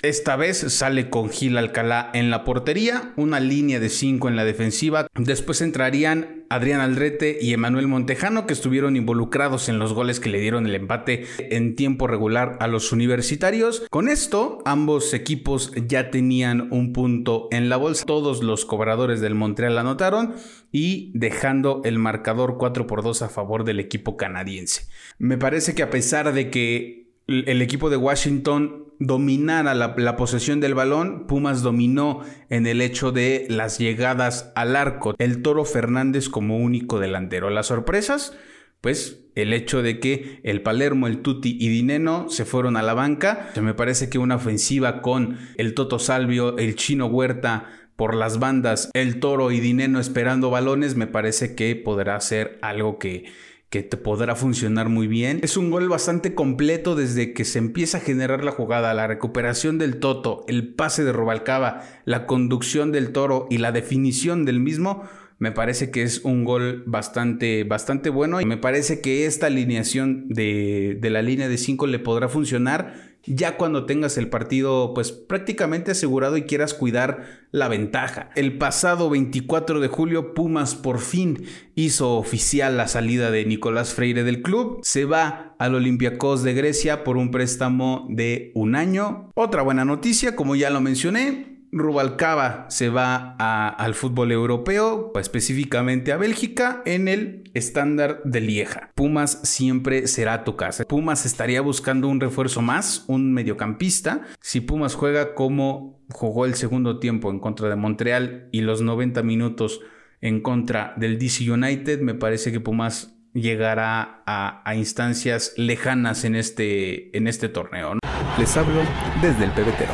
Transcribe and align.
Esta 0.00 0.36
vez 0.36 0.58
sale 0.72 1.10
con 1.10 1.28
Gil 1.28 1.58
Alcalá 1.58 2.08
en 2.14 2.30
la 2.30 2.44
portería, 2.44 3.12
una 3.16 3.40
línea 3.40 3.80
de 3.80 3.88
5 3.88 4.28
en 4.28 4.36
la 4.36 4.44
defensiva. 4.44 5.08
Después 5.16 5.60
entrarían 5.60 6.44
Adrián 6.50 6.80
Aldrete 6.80 7.36
y 7.40 7.52
Emanuel 7.52 7.88
Montejano, 7.88 8.46
que 8.46 8.52
estuvieron 8.52 8.94
involucrados 8.94 9.68
en 9.68 9.80
los 9.80 9.94
goles 9.94 10.20
que 10.20 10.28
le 10.28 10.38
dieron 10.38 10.66
el 10.66 10.76
empate 10.76 11.24
en 11.38 11.74
tiempo 11.74 12.06
regular 12.06 12.56
a 12.60 12.68
los 12.68 12.92
universitarios. 12.92 13.82
Con 13.90 14.08
esto, 14.08 14.62
ambos 14.64 15.12
equipos 15.14 15.72
ya 15.88 16.12
tenían 16.12 16.68
un 16.70 16.92
punto 16.92 17.48
en 17.50 17.68
la 17.68 17.76
bolsa. 17.76 18.06
Todos 18.06 18.44
los 18.44 18.64
cobradores 18.66 19.20
del 19.20 19.34
Montreal 19.34 19.78
anotaron 19.78 20.36
y 20.70 21.10
dejando 21.16 21.82
el 21.84 21.98
marcador 21.98 22.56
4 22.56 22.86
por 22.86 23.02
2 23.02 23.22
a 23.22 23.28
favor 23.28 23.64
del 23.64 23.80
equipo 23.80 24.16
canadiense. 24.16 24.86
Me 25.18 25.38
parece 25.38 25.74
que 25.74 25.82
a 25.82 25.90
pesar 25.90 26.32
de 26.32 26.50
que 26.50 27.07
el 27.28 27.62
equipo 27.62 27.90
de 27.90 27.96
Washington 27.96 28.88
dominara 28.98 29.74
la, 29.74 30.16
posesión 30.16 30.60
del 30.60 30.74
balón, 30.74 31.26
Pumas 31.26 31.62
dominó 31.62 32.22
en 32.48 32.66
el 32.66 32.80
hecho 32.80 33.12
de 33.12 33.46
las 33.48 33.78
llegadas 33.78 34.52
al 34.56 34.74
arco. 34.74 35.14
El 35.18 35.42
Toro 35.42 35.64
Fernández 35.64 36.28
como 36.28 36.58
único 36.58 36.98
delantero. 36.98 37.50
Las 37.50 37.66
sorpresas, 37.66 38.36
pues 38.80 39.26
el 39.34 39.52
hecho 39.52 39.82
de 39.82 40.00
que 40.00 40.40
el 40.42 40.62
Palermo, 40.62 41.06
el 41.06 41.20
Tuti 41.22 41.56
y 41.60 41.68
Dineno 41.68 42.28
se 42.28 42.44
fueron 42.44 42.76
a 42.76 42.82
la 42.82 42.94
banca. 42.94 43.50
Me 43.60 43.74
parece 43.74 44.08
que 44.08 44.18
una 44.18 44.36
ofensiva 44.36 45.00
con 45.00 45.38
el 45.56 45.74
Toto 45.74 45.98
Salvio, 45.98 46.56
el 46.58 46.74
Chino 46.74 47.06
Huerta 47.06 47.66
por 47.94 48.14
las 48.14 48.38
bandas, 48.38 48.90
el 48.94 49.20
Toro 49.20 49.50
y 49.50 49.60
Dineno 49.60 50.00
esperando 50.00 50.50
balones, 50.50 50.96
me 50.96 51.08
parece 51.08 51.54
que 51.54 51.76
podrá 51.76 52.20
ser 52.20 52.58
algo 52.62 52.98
que 52.98 53.24
que 53.70 53.82
te 53.82 53.96
podrá 53.96 54.34
funcionar 54.34 54.88
muy 54.88 55.06
bien. 55.06 55.40
Es 55.42 55.56
un 55.56 55.70
gol 55.70 55.88
bastante 55.88 56.34
completo 56.34 56.94
desde 56.94 57.34
que 57.34 57.44
se 57.44 57.58
empieza 57.58 57.98
a 57.98 58.00
generar 58.00 58.42
la 58.42 58.52
jugada, 58.52 58.94
la 58.94 59.06
recuperación 59.06 59.78
del 59.78 59.98
Toto, 59.98 60.44
el 60.48 60.74
pase 60.74 61.04
de 61.04 61.12
Robalcaba, 61.12 61.82
la 62.04 62.26
conducción 62.26 62.92
del 62.92 63.12
Toro 63.12 63.46
y 63.50 63.58
la 63.58 63.72
definición 63.72 64.44
del 64.46 64.60
mismo. 64.60 65.02
Me 65.38 65.52
parece 65.52 65.90
que 65.90 66.02
es 66.02 66.24
un 66.24 66.44
gol 66.44 66.82
bastante, 66.86 67.62
bastante 67.64 68.10
bueno 68.10 68.40
y 68.40 68.46
me 68.46 68.56
parece 68.56 69.00
que 69.00 69.26
esta 69.26 69.46
alineación 69.46 70.28
de, 70.28 70.96
de 71.00 71.10
la 71.10 71.22
línea 71.22 71.48
de 71.48 71.58
5 71.58 71.86
le 71.86 71.98
podrá 71.98 72.28
funcionar 72.28 73.17
ya 73.26 73.56
cuando 73.56 73.84
tengas 73.86 74.16
el 74.16 74.28
partido 74.28 74.92
pues 74.94 75.12
prácticamente 75.12 75.90
asegurado 75.90 76.36
y 76.36 76.42
quieras 76.42 76.74
cuidar 76.74 77.24
la 77.50 77.68
ventaja. 77.68 78.30
El 78.36 78.58
pasado 78.58 79.10
24 79.10 79.80
de 79.80 79.88
julio 79.88 80.34
Pumas 80.34 80.74
por 80.74 80.98
fin 80.98 81.44
hizo 81.74 82.16
oficial 82.16 82.76
la 82.76 82.88
salida 82.88 83.30
de 83.30 83.44
Nicolás 83.44 83.94
Freire 83.94 84.24
del 84.24 84.42
club. 84.42 84.80
Se 84.82 85.04
va 85.04 85.54
al 85.58 85.74
Olympiacos 85.74 86.42
de 86.42 86.54
Grecia 86.54 87.04
por 87.04 87.16
un 87.16 87.30
préstamo 87.30 88.06
de 88.10 88.52
un 88.54 88.74
año. 88.74 89.30
Otra 89.34 89.62
buena 89.62 89.84
noticia, 89.84 90.36
como 90.36 90.56
ya 90.56 90.70
lo 90.70 90.80
mencioné, 90.80 91.47
Rubalcaba 91.70 92.66
se 92.68 92.88
va 92.88 93.36
al 93.70 93.94
fútbol 93.94 94.32
europeo, 94.32 95.12
específicamente 95.18 96.12
a 96.12 96.16
Bélgica, 96.16 96.82
en 96.86 97.08
el 97.08 97.50
estándar 97.54 98.20
de 98.24 98.40
Lieja. 98.40 98.90
Pumas 98.94 99.40
siempre 99.42 100.06
será 100.06 100.44
tu 100.44 100.56
casa. 100.56 100.84
Pumas 100.84 101.26
estaría 101.26 101.60
buscando 101.60 102.08
un 102.08 102.20
refuerzo 102.20 102.62
más, 102.62 103.04
un 103.08 103.32
mediocampista. 103.32 104.22
Si 104.40 104.60
Pumas 104.60 104.94
juega 104.94 105.34
como 105.34 106.00
jugó 106.10 106.46
el 106.46 106.54
segundo 106.54 106.98
tiempo 106.98 107.30
en 107.30 107.38
contra 107.38 107.68
de 107.68 107.76
Montreal 107.76 108.48
y 108.52 108.62
los 108.62 108.80
90 108.80 109.22
minutos 109.22 109.80
en 110.20 110.40
contra 110.40 110.94
del 110.96 111.18
DC 111.18 111.50
United, 111.50 112.00
me 112.00 112.14
parece 112.14 112.50
que 112.50 112.60
Pumas 112.60 113.14
llegará 113.34 114.22
a, 114.26 114.74
instancias 114.74 115.52
lejanas 115.56 116.24
en 116.24 116.34
este, 116.34 117.16
en 117.16 117.28
este 117.28 117.48
torneo. 117.48 117.98
Les 118.38 118.56
hablo 118.56 118.80
desde 119.20 119.44
el 119.44 119.50
pebetero 119.52 119.92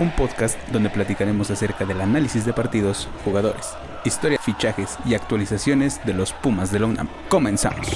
un 0.00 0.10
podcast 0.14 0.58
donde 0.70 0.90
platicaremos 0.90 1.50
acerca 1.50 1.84
del 1.84 2.00
análisis 2.00 2.44
de 2.44 2.52
partidos, 2.52 3.08
jugadores, 3.24 3.74
historia, 4.04 4.38
fichajes 4.38 4.98
y 5.04 5.14
actualizaciones 5.14 6.04
de 6.04 6.14
los 6.14 6.32
Pumas 6.32 6.72
de 6.72 6.80
la 6.80 6.86
UNAM. 6.86 7.08
Comenzamos. 7.28 7.88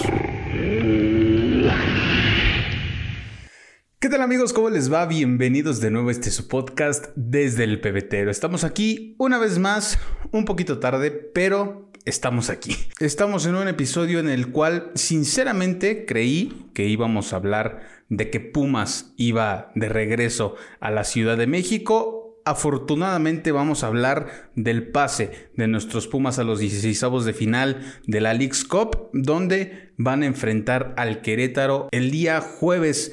¿Qué 4.01 4.09
tal 4.09 4.23
amigos? 4.23 4.53
¿Cómo 4.53 4.71
les 4.71 4.93
va? 4.93 5.07
Bienvenidos 5.07 5.81
de 5.81 5.91
nuevo 5.91 6.09
a 6.09 6.13
este 6.13 6.31
su 6.31 6.47
podcast 6.47 7.07
desde 7.17 7.65
el 7.65 7.81
pebetero. 7.81 8.31
Estamos 8.31 8.63
aquí 8.63 9.17
una 9.19 9.39
vez 9.39 9.59
más, 9.59 9.99
un 10.31 10.45
poquito 10.45 10.79
tarde, 10.79 11.11
pero 11.11 11.88
estamos 12.05 12.51
aquí. 12.51 12.77
Estamos 13.01 13.47
en 13.47 13.55
un 13.55 13.69
episodio 13.69 14.21
en 14.21 14.29
el 14.29 14.51
cual 14.51 14.91
sinceramente 14.95 16.05
creí 16.05 16.67
que 16.75 16.87
íbamos 16.87 17.33
a 17.33 17.37
hablar 17.37 17.83
de 18.09 18.31
que 18.31 18.41
Pumas 18.41 19.13
iba 19.17 19.71
de 19.75 19.89
regreso 19.89 20.57
a 20.81 20.91
la 20.91 21.05
Ciudad 21.05 21.37
de 21.37 21.47
México. 21.47 22.41
Afortunadamente 22.45 23.53
vamos 23.53 23.85
a 23.85 23.89
hablar 23.89 24.51
del 24.55 24.89
pase 24.89 25.51
de 25.55 25.69
nuestros 25.69 26.09
Pumas 26.09 26.39
a 26.39 26.45
los 26.45 26.61
16 26.61 27.25
de 27.25 27.33
final 27.35 28.01
de 28.07 28.21
la 28.21 28.33
League's 28.33 28.65
Cup, 28.65 29.11
donde 29.13 29.93
van 29.97 30.23
a 30.23 30.27
enfrentar 30.27 30.95
al 30.97 31.21
Querétaro 31.21 31.89
el 31.91 32.11
día 32.11 32.41
jueves 32.41 33.13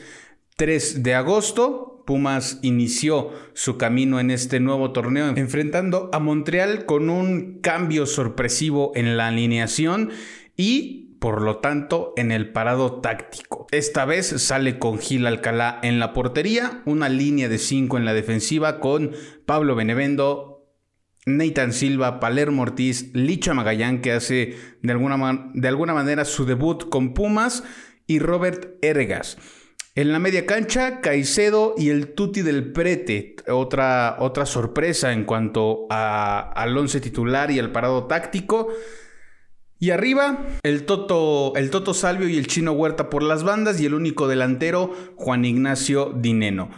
3 0.55 1.03
de 1.03 1.15
agosto. 1.15 1.94
Pumas 2.05 2.59
inició 2.61 3.31
su 3.53 3.77
camino 3.77 4.19
en 4.19 4.31
este 4.31 4.59
nuevo 4.59 4.91
torneo 4.91 5.33
enfrentando 5.35 6.09
a 6.13 6.19
Montreal 6.19 6.85
con 6.85 7.09
un 7.09 7.59
cambio 7.61 8.05
sorpresivo 8.05 8.91
en 8.95 9.17
la 9.17 9.27
alineación 9.27 10.11
y 10.55 11.17
por 11.19 11.41
lo 11.41 11.57
tanto 11.57 12.13
en 12.17 12.31
el 12.31 12.51
parado 12.51 13.01
táctico. 13.01 13.65
Esta 13.71 14.05
vez 14.05 14.27
sale 14.27 14.77
con 14.77 14.99
Gil 14.99 15.25
Alcalá 15.25 15.79
en 15.81 15.99
la 15.99 16.13
portería, 16.13 16.83
una 16.85 17.09
línea 17.09 17.49
de 17.49 17.57
5 17.57 17.97
en 17.97 18.05
la 18.05 18.13
defensiva 18.13 18.79
con 18.79 19.11
Pablo 19.45 19.75
Benevendo, 19.75 20.67
Nathan 21.25 21.73
Silva, 21.73 22.19
Palermo 22.19 22.61
Ortiz, 22.61 23.09
Licha 23.13 23.55
Magallán 23.55 24.01
que 24.01 24.11
hace 24.11 24.55
de 24.83 24.91
alguna, 24.91 25.51
de 25.55 25.67
alguna 25.67 25.95
manera 25.95 26.25
su 26.25 26.45
debut 26.45 26.87
con 26.89 27.15
Pumas 27.15 27.63
y 28.05 28.19
Robert 28.19 28.77
Ergas. 28.83 29.37
En 29.97 30.11
la 30.11 30.19
media 30.19 30.45
cancha, 30.45 30.99
Caicedo 30.99 31.73
y 31.77 31.89
el 31.89 32.15
Tuti 32.15 32.41
del 32.41 32.73
Prete, 32.73 33.37
otra, 33.47 34.17
otra 34.19 34.45
sorpresa 34.45 35.13
en 35.13 35.23
cuanto 35.23 35.87
a, 35.89 36.51
al 36.51 36.77
once 36.77 36.99
titular 36.99 37.49
y 37.49 37.59
al 37.59 37.71
parado 37.71 38.03
táctico. 38.03 38.67
Y 39.79 39.91
arriba, 39.91 40.47
el 40.63 40.85
Toto, 40.85 41.55
el 41.55 41.69
Toto 41.69 41.93
Salvio 41.93 42.27
y 42.27 42.37
el 42.37 42.47
Chino 42.47 42.73
Huerta 42.73 43.09
por 43.09 43.23
las 43.23 43.45
bandas 43.45 43.79
y 43.79 43.85
el 43.85 43.93
único 43.93 44.27
delantero, 44.27 44.93
Juan 45.15 45.45
Ignacio 45.45 46.11
Dineno. 46.13 46.71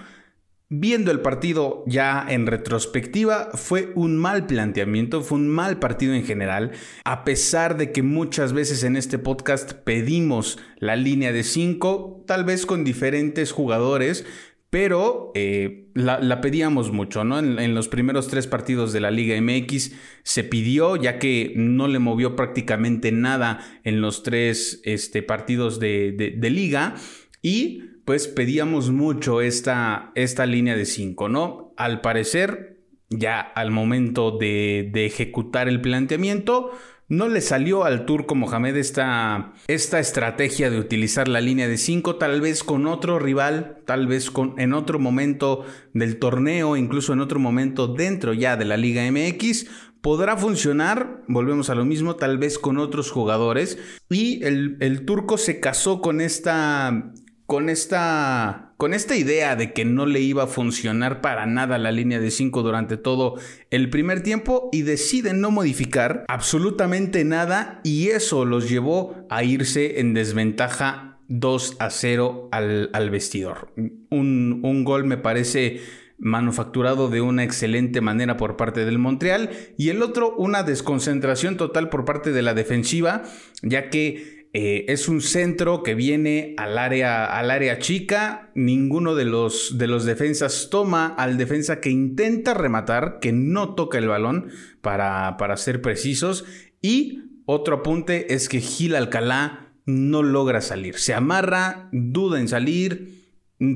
Viendo 0.69 1.11
el 1.11 1.21
partido 1.21 1.85
ya 1.87 2.25
en 2.27 2.45
retrospectiva, 2.45 3.51
fue 3.53 3.93
un 3.95 4.17
mal 4.17 4.47
planteamiento, 4.47 5.21
fue 5.21 5.37
un 5.37 5.47
mal 5.47 5.79
partido 5.79 6.13
en 6.13 6.25
general, 6.25 6.71
a 7.05 7.23
pesar 7.23 7.77
de 7.77 7.93
que 7.93 8.03
muchas 8.03 8.51
veces 8.51 8.83
en 8.83 8.97
este 8.97 9.17
podcast 9.17 9.71
pedimos 9.71 10.59
la 10.77 10.97
línea 10.97 11.31
de 11.31 11.43
5, 11.43 12.25
tal 12.27 12.43
vez 12.43 12.65
con 12.65 12.83
diferentes 12.83 13.53
jugadores, 13.53 14.25
pero 14.69 15.31
eh, 15.35 15.87
la, 15.93 16.41
pedíamos 16.41 16.91
mucho, 16.91 17.23
¿no? 17.23 17.39
En, 17.39 17.73
los 17.73 17.87
primeros 17.87 18.27
tres 18.27 18.47
partidos 18.47 18.91
de 18.91 18.99
la 18.99 19.11
Liga 19.11 19.39
MX 19.41 19.93
se 20.23 20.43
pidió, 20.43 20.97
ya 20.97 21.17
que 21.19 21.53
no 21.55 21.87
le 21.87 21.99
movió 21.99 22.35
prácticamente 22.35 23.13
nada 23.13 23.59
en 23.85 24.01
los 24.01 24.23
tres 24.23 24.81
este, 24.83 25.23
partidos 25.23 25.79
de, 25.79 26.37
liga, 26.41 26.95
y 27.41 27.83
pues 28.07 28.29
pedíamos 28.29 28.89
mucho 28.89 29.41
esta, 29.41 30.13
esta 30.15 30.45
línea 30.45 30.77
de 30.77 30.85
cinco, 30.85 31.27
¿no? 31.27 31.73
Al 31.75 31.99
parecer, 31.99 32.79
ya 33.09 33.41
al 33.41 33.69
momento 33.69 34.31
de, 34.31 34.89
de 34.93 35.05
ejecutar 35.05 35.67
el 35.67 35.81
planteamiento, 35.81 36.71
no 37.09 37.27
le 37.27 37.41
salió 37.41 37.83
al 37.83 38.05
turco 38.05 38.33
Mohamed 38.33 38.77
esta, 38.77 39.51
esta 39.67 39.99
estrategia 39.99 40.69
de 40.69 40.79
utilizar 40.79 41.27
la 41.27 41.41
línea 41.41 41.67
de 41.67 41.77
5, 41.77 42.15
tal 42.15 42.39
vez 42.39 42.63
con 42.63 42.87
otro 42.87 43.19
rival, 43.19 43.79
tal 43.85 44.07
vez 44.07 44.31
con, 44.31 44.57
en 44.57 44.71
otro 44.71 44.99
momento 44.99 45.65
del 45.93 46.17
torneo, 46.17 46.77
incluso 46.77 47.11
en 47.11 47.19
otro 47.19 47.39
momento 47.41 47.87
dentro 47.87 48.31
ya 48.33 48.55
de 48.55 48.63
la 48.63 48.77
Liga 48.77 49.03
MX, 49.11 49.67
podrá 49.99 50.37
funcionar, 50.37 51.23
volvemos 51.27 51.69
a 51.69 51.75
lo 51.75 51.83
mismo, 51.83 52.15
tal 52.15 52.37
vez 52.37 52.57
con 52.57 52.77
otros 52.77 53.11
jugadores. 53.11 53.77
Y 54.09 54.41
el, 54.45 54.77
el 54.79 55.03
turco 55.03 55.37
se 55.37 55.59
casó 55.59 55.99
con 55.99 56.21
esta 56.21 57.11
con 57.47 57.69
esta, 57.69 58.73
con 58.75 58.93
esta 58.93 59.15
idea 59.15 59.55
de 59.55 59.71
que 59.71 59.85
no 59.85 60.05
le 60.05 60.19
iba 60.19 60.43
a 60.43 60.47
funcionar 60.47 61.21
para 61.21 61.45
nada 61.45 61.77
la 61.77 61.93
línea 61.93 62.19
de 62.19 62.29
5 62.29 62.61
durante 62.61 62.97
todo 62.97 63.35
el 63.71 63.89
primer 63.89 64.21
tiempo 64.21 64.69
y 64.73 64.81
deciden 64.81 65.39
no 65.39 65.49
modificar 65.49 66.25
absolutamente 66.27 67.23
nada 67.23 67.79
y 67.85 68.09
eso 68.09 68.43
los 68.43 68.69
llevó 68.69 69.15
a 69.29 69.45
irse 69.45 70.01
en 70.01 70.13
desventaja 70.13 71.19
2 71.29 71.77
a 71.79 71.89
0 71.89 72.49
al, 72.51 72.89
al 72.91 73.09
vestidor. 73.09 73.73
Un, 74.09 74.59
un 74.63 74.83
gol 74.83 75.05
me 75.05 75.17
parece 75.17 75.79
manufacturado 76.17 77.09
de 77.09 77.21
una 77.21 77.43
excelente 77.43 78.01
manera 78.01 78.37
por 78.37 78.57
parte 78.57 78.83
del 78.83 78.97
Montreal 78.97 79.51
y 79.77 79.89
el 79.89 80.01
otro 80.01 80.35
una 80.35 80.63
desconcentración 80.63 81.57
total 81.57 81.89
por 81.89 82.05
parte 82.05 82.31
de 82.31 82.41
la 82.41 82.53
defensiva 82.55 83.23
ya 83.61 83.89
que 83.89 84.36
Eh, 84.59 84.91
es 84.91 85.07
un 85.07 85.21
centro 85.21 85.83
que 85.83 85.93
viene 85.93 86.55
al 86.57 86.79
área, 86.79 87.25
al 87.25 87.51
área 87.51 87.77
chica. 87.77 88.49
Ninguno 88.55 89.13
de 89.13 89.23
los, 89.23 89.77
de 89.77 89.85
los 89.85 90.03
defensas 90.03 90.69
toma 90.71 91.05
al 91.05 91.37
defensa 91.37 91.79
que 91.79 91.91
intenta 91.91 92.55
rematar, 92.55 93.19
que 93.21 93.31
no 93.31 93.75
toca 93.75 93.99
el 93.99 94.07
balón, 94.07 94.49
para, 94.81 95.37
para 95.37 95.57
ser 95.57 95.83
precisos. 95.83 96.43
Y 96.81 97.43
otro 97.45 97.75
apunte 97.75 98.33
es 98.33 98.49
que 98.49 98.59
Gil 98.59 98.95
Alcalá 98.95 99.75
no 99.85 100.23
logra 100.23 100.61
salir. 100.61 100.97
Se 100.97 101.13
amarra, 101.13 101.89
duda 101.91 102.39
en 102.39 102.47
salir, 102.47 103.27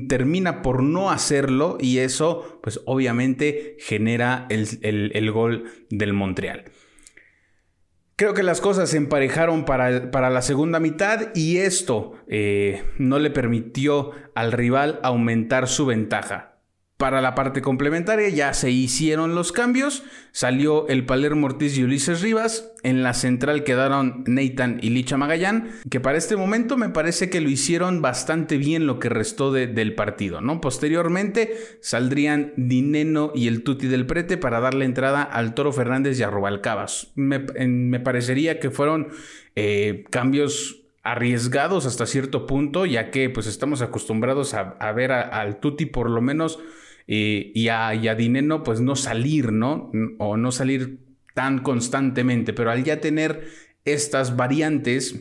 termina 0.08 0.62
por 0.62 0.82
no 0.82 1.12
hacerlo 1.12 1.78
y 1.80 1.98
eso 1.98 2.58
pues 2.60 2.80
obviamente 2.86 3.76
genera 3.78 4.48
el, 4.48 5.30
gol 5.30 5.64
del 5.90 6.12
Montreal. 6.12 6.64
Creo 8.22 8.34
que 8.34 8.44
las 8.44 8.60
cosas 8.60 8.90
se 8.90 8.98
emparejaron 8.98 9.64
para, 9.64 10.12
para 10.12 10.30
la 10.30 10.42
segunda 10.42 10.78
mitad 10.78 11.34
y 11.34 11.56
esto 11.56 12.12
eh, 12.28 12.84
no 12.96 13.18
le 13.18 13.30
permitió 13.30 14.12
al 14.36 14.52
rival 14.52 15.00
aumentar 15.02 15.66
su 15.66 15.86
ventaja. 15.86 16.51
Para 17.02 17.20
la 17.20 17.34
parte 17.34 17.62
complementaria 17.62 18.28
ya 18.28 18.54
se 18.54 18.70
hicieron 18.70 19.34
los 19.34 19.50
cambios. 19.50 20.04
Salió 20.30 20.86
el 20.86 21.04
Palermo 21.04 21.46
Ortiz 21.46 21.76
y 21.76 21.82
Ulises 21.82 22.20
Rivas. 22.20 22.70
En 22.84 23.02
la 23.02 23.12
central 23.12 23.64
quedaron 23.64 24.22
Nathan 24.28 24.78
y 24.80 24.90
Licha 24.90 25.16
Magallán, 25.16 25.72
que 25.90 25.98
para 25.98 26.16
este 26.16 26.36
momento 26.36 26.76
me 26.76 26.90
parece 26.90 27.28
que 27.28 27.40
lo 27.40 27.48
hicieron 27.48 28.02
bastante 28.02 28.56
bien 28.56 28.86
lo 28.86 29.00
que 29.00 29.08
restó 29.08 29.50
del 29.50 29.96
partido. 29.96 30.40
¿no? 30.40 30.60
Posteriormente 30.60 31.56
saldrían 31.80 32.52
Dineno 32.56 33.32
y 33.34 33.48
el 33.48 33.64
Tuti 33.64 33.88
del 33.88 34.06
Prete 34.06 34.36
para 34.36 34.60
darle 34.60 34.84
entrada 34.84 35.24
al 35.24 35.54
Toro 35.54 35.72
Fernández 35.72 36.20
y 36.20 36.22
a 36.22 36.30
Robalcabas. 36.30 37.08
Me, 37.16 37.40
parecería 37.98 38.60
que 38.60 38.70
fueron 38.70 39.08
eh, 39.56 40.04
cambios 40.10 40.84
arriesgados 41.02 41.84
hasta 41.84 42.06
cierto 42.06 42.46
punto, 42.46 42.86
ya 42.86 43.10
que 43.10 43.28
pues 43.28 43.48
estamos 43.48 43.82
acostumbrados 43.82 44.54
a, 44.54 44.92
ver 44.92 45.10
al 45.10 45.58
Tuti 45.58 45.86
por 45.86 46.08
lo 46.08 46.20
menos 46.20 46.60
y, 47.06 47.68
a, 47.68 47.94
y, 47.94 48.14
Dineno 48.14 48.62
pues 48.62 48.80
no 48.80 48.96
salir, 48.96 49.52
¿no? 49.52 49.90
O 50.18 50.36
no 50.36 50.52
salir 50.52 50.98
tan 51.34 51.60
constantemente, 51.60 52.52
pero 52.52 52.70
al 52.70 52.84
ya 52.84 53.00
tener 53.00 53.48
estas 53.84 54.36
variantes 54.36 55.20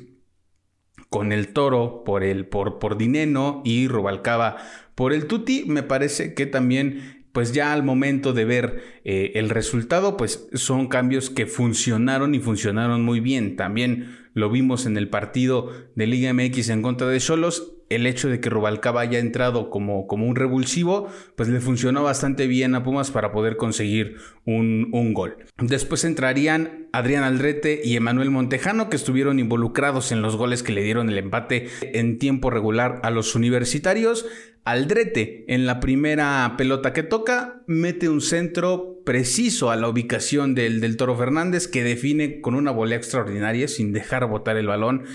con 1.09 1.31
el 1.31 1.49
toro 1.49 2.03
por 2.05 2.23
el 2.23 2.45
por, 2.45 2.79
por 2.79 2.97
Dineno 2.97 3.61
y 3.65 3.87
Rubalcaba 3.87 4.57
por 4.95 5.13
el 5.13 5.27
Tuti, 5.27 5.65
me 5.65 5.83
parece 5.83 6.33
que 6.33 6.45
también 6.45 7.25
pues 7.31 7.53
ya 7.53 7.71
al 7.73 7.83
momento 7.83 8.33
de 8.33 8.45
ver 8.45 8.83
eh, 9.03 9.31
el 9.35 9.49
resultado, 9.49 10.17
pues 10.17 10.49
son 10.53 10.87
cambios 10.87 11.29
que 11.29 11.45
funcionaron 11.45 12.35
y 12.35 12.39
funcionaron 12.39 13.03
muy 13.03 13.19
bien. 13.19 13.55
También 13.55 14.17
lo 14.33 14.49
vimos 14.49 14.85
en 14.85 14.97
el 14.97 15.09
partido 15.09 15.71
de 15.95 16.07
Liga 16.07 16.33
MX 16.33 16.69
en 16.69 16.81
contra 16.81 17.07
de 17.07 17.19
Cholos 17.19 17.73
el 17.95 18.05
hecho 18.05 18.29
de 18.29 18.39
que 18.39 18.49
Rubalcaba 18.49 19.01
haya 19.01 19.19
entrado 19.19 19.69
como, 19.69 20.07
como 20.07 20.25
un 20.27 20.35
revulsivo, 20.35 21.09
pues 21.35 21.49
le 21.49 21.59
funcionó 21.59 22.03
bastante 22.03 22.47
bien 22.47 22.75
a 22.75 22.83
Pumas 22.83 23.11
para 23.11 23.31
poder 23.31 23.57
conseguir 23.57 24.17
un, 24.45 24.89
un 24.91 25.13
gol. 25.13 25.37
Después 25.57 26.03
entrarían 26.03 26.87
Adrián 26.93 27.23
Aldrete 27.23 27.81
y 27.83 27.95
Emanuel 27.95 28.31
Montejano, 28.31 28.89
que 28.89 28.95
estuvieron 28.95 29.39
involucrados 29.39 30.11
en 30.11 30.21
los 30.21 30.35
goles 30.35 30.63
que 30.63 30.71
le 30.71 30.83
dieron 30.83 31.09
el 31.09 31.17
empate 31.17 31.67
en 31.81 32.17
tiempo 32.17 32.49
regular 32.49 32.99
a 33.03 33.11
los 33.11 33.35
universitarios. 33.35 34.25
Aldrete, 34.63 35.45
en 35.47 35.65
la 35.65 35.79
primera 35.79 36.53
pelota 36.57 36.93
que 36.93 37.03
toca, 37.03 37.63
mete 37.65 38.09
un 38.09 38.21
centro 38.21 39.01
preciso 39.03 39.71
a 39.71 39.75
la 39.75 39.89
ubicación 39.89 40.53
del, 40.53 40.79
del 40.81 40.97
Toro 40.97 41.17
Fernández, 41.17 41.67
que 41.67 41.83
define 41.83 42.41
con 42.41 42.53
una 42.55 42.71
volea 42.71 42.97
extraordinaria 42.97 43.67
sin 43.67 43.91
dejar 43.91 44.27
botar 44.27 44.57
el 44.57 44.67
balón 44.67 45.05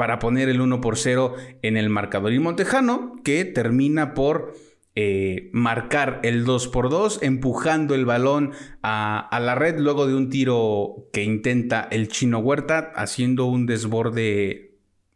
para 0.00 0.18
poner 0.18 0.48
el 0.48 0.62
1 0.62 0.80
por 0.80 0.96
0 0.96 1.34
en 1.60 1.76
el 1.76 1.90
marcador. 1.90 2.32
Y 2.32 2.38
Montejano, 2.38 3.20
que 3.22 3.44
termina 3.44 4.14
por 4.14 4.54
eh, 4.94 5.50
marcar 5.52 6.20
el 6.22 6.46
2 6.46 6.68
por 6.68 6.88
2, 6.88 7.18
empujando 7.20 7.94
el 7.94 8.06
balón 8.06 8.52
a, 8.80 9.18
a, 9.18 9.40
la 9.40 9.54
red 9.54 9.78
luego 9.78 10.06
de 10.06 10.14
un 10.14 10.30
tiro 10.30 11.10
que 11.12 11.22
intenta 11.22 11.86
el 11.90 12.08
chino 12.08 12.38
Huerta, 12.38 12.92
haciendo 12.96 13.44
un 13.44 13.66
desborde 13.66 14.69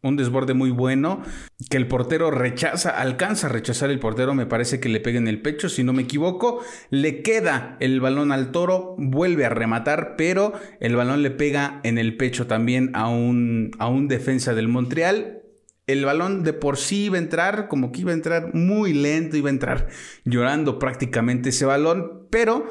un 0.07 0.15
desborde 0.15 0.53
muy 0.53 0.71
bueno, 0.71 1.21
que 1.69 1.77
el 1.77 1.87
portero 1.87 2.31
rechaza, 2.31 2.89
alcanza 2.89 3.47
a 3.47 3.49
rechazar 3.49 3.89
el 3.89 3.99
portero, 3.99 4.33
me 4.33 4.45
parece 4.45 4.79
que 4.79 4.89
le 4.89 4.99
pega 4.99 5.17
en 5.17 5.27
el 5.27 5.41
pecho, 5.41 5.67
si 5.67 5.83
no 5.83 5.93
me 5.93 6.03
equivoco, 6.03 6.63
le 6.89 7.21
queda 7.21 7.77
el 7.79 7.99
balón 7.99 8.31
al 8.31 8.51
toro, 8.51 8.95
vuelve 8.97 9.45
a 9.45 9.49
rematar, 9.49 10.15
pero 10.15 10.53
el 10.79 10.95
balón 10.95 11.23
le 11.23 11.31
pega 11.31 11.79
en 11.83 11.97
el 11.97 12.17
pecho 12.17 12.47
también 12.47 12.91
a 12.93 13.09
un, 13.09 13.71
a 13.79 13.87
un 13.87 14.07
defensa 14.07 14.53
del 14.53 14.67
Montreal, 14.67 15.41
el 15.87 16.05
balón 16.05 16.43
de 16.43 16.53
por 16.53 16.77
sí 16.77 17.05
iba 17.05 17.17
a 17.17 17.19
entrar, 17.19 17.67
como 17.67 17.91
que 17.91 18.01
iba 18.01 18.11
a 18.11 18.15
entrar 18.15 18.53
muy 18.53 18.93
lento, 18.93 19.37
iba 19.37 19.49
a 19.49 19.53
entrar 19.53 19.87
llorando 20.23 20.79
prácticamente 20.79 21.49
ese 21.49 21.65
balón, 21.65 22.27
pero 22.29 22.67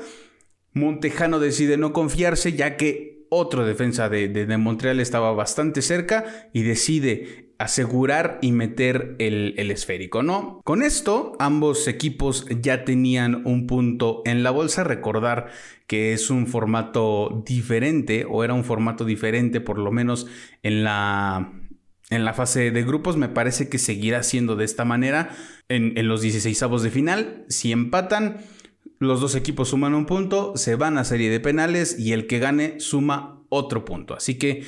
Montejano 0.73 1.39
decide 1.39 1.77
no 1.77 1.93
confiarse 1.93 2.53
ya 2.55 2.77
que 2.77 3.14
otro 3.35 3.67
defensa 3.67 4.09
de, 4.09 4.57
Montreal 4.59 5.01
estaba 5.01 5.33
bastante 5.33 5.83
cerca 5.83 6.49
y 6.53 6.63
decide 6.63 7.53
asegurar 7.59 8.39
y 8.43 8.53
meter 8.53 9.15
el, 9.19 9.55
el, 9.59 9.71
esférico, 9.71 10.23
¿no? 10.23 10.61
Con 10.65 10.83
esto, 10.83 11.37
ambos 11.39 11.87
equipos 11.87 12.47
ya 12.61 12.85
tenían 12.85 13.47
un 13.47 13.67
punto 13.67 14.23
en 14.25 14.43
la 14.43 14.51
bolsa. 14.51 14.85
Recordar 14.85 15.47
que 15.87 16.13
es 16.13 16.31
un 16.31 16.47
formato 16.47 17.43
diferente, 17.47 18.27
o 18.29 18.45
era 18.45 18.55
un 18.55 18.65
formato 18.65 19.05
diferente, 19.05 19.61
por 19.61 19.79
lo 19.79 19.93
menos 19.93 20.27
en 20.63 20.85
la. 20.85 21.53
En 22.11 22.27
la 22.27 22.35
fase 22.35 22.71
de 22.71 22.85
grupos 22.85 23.17
me 23.17 23.31
parece 23.31 23.71
que 23.71 23.79
seguirá 23.79 24.23
siendo 24.23 24.57
de 24.57 24.67
esta 24.67 24.85
manera 24.85 25.31
en, 25.69 25.97
en 25.97 26.07
los 26.07 26.21
16 26.21 26.63
avos 26.63 26.83
de 26.83 26.91
final. 26.91 27.47
Si 27.49 27.73
empatan, 27.73 28.37
los 28.99 29.21
dos 29.21 29.35
equipos 29.35 29.69
suman 29.69 29.95
un 29.95 30.07
punto, 30.07 30.57
se 30.57 30.77
van 30.77 30.99
a 30.99 31.05
serie 31.05 31.31
de 31.31 31.41
penales 31.41 31.99
y 31.99 32.13
el 32.13 32.27
que 32.27 32.39
gane 32.39 32.81
suma 32.81 33.43
otro 33.49 33.85
punto. 33.85 34.15
Así 34.15 34.37
que, 34.39 34.65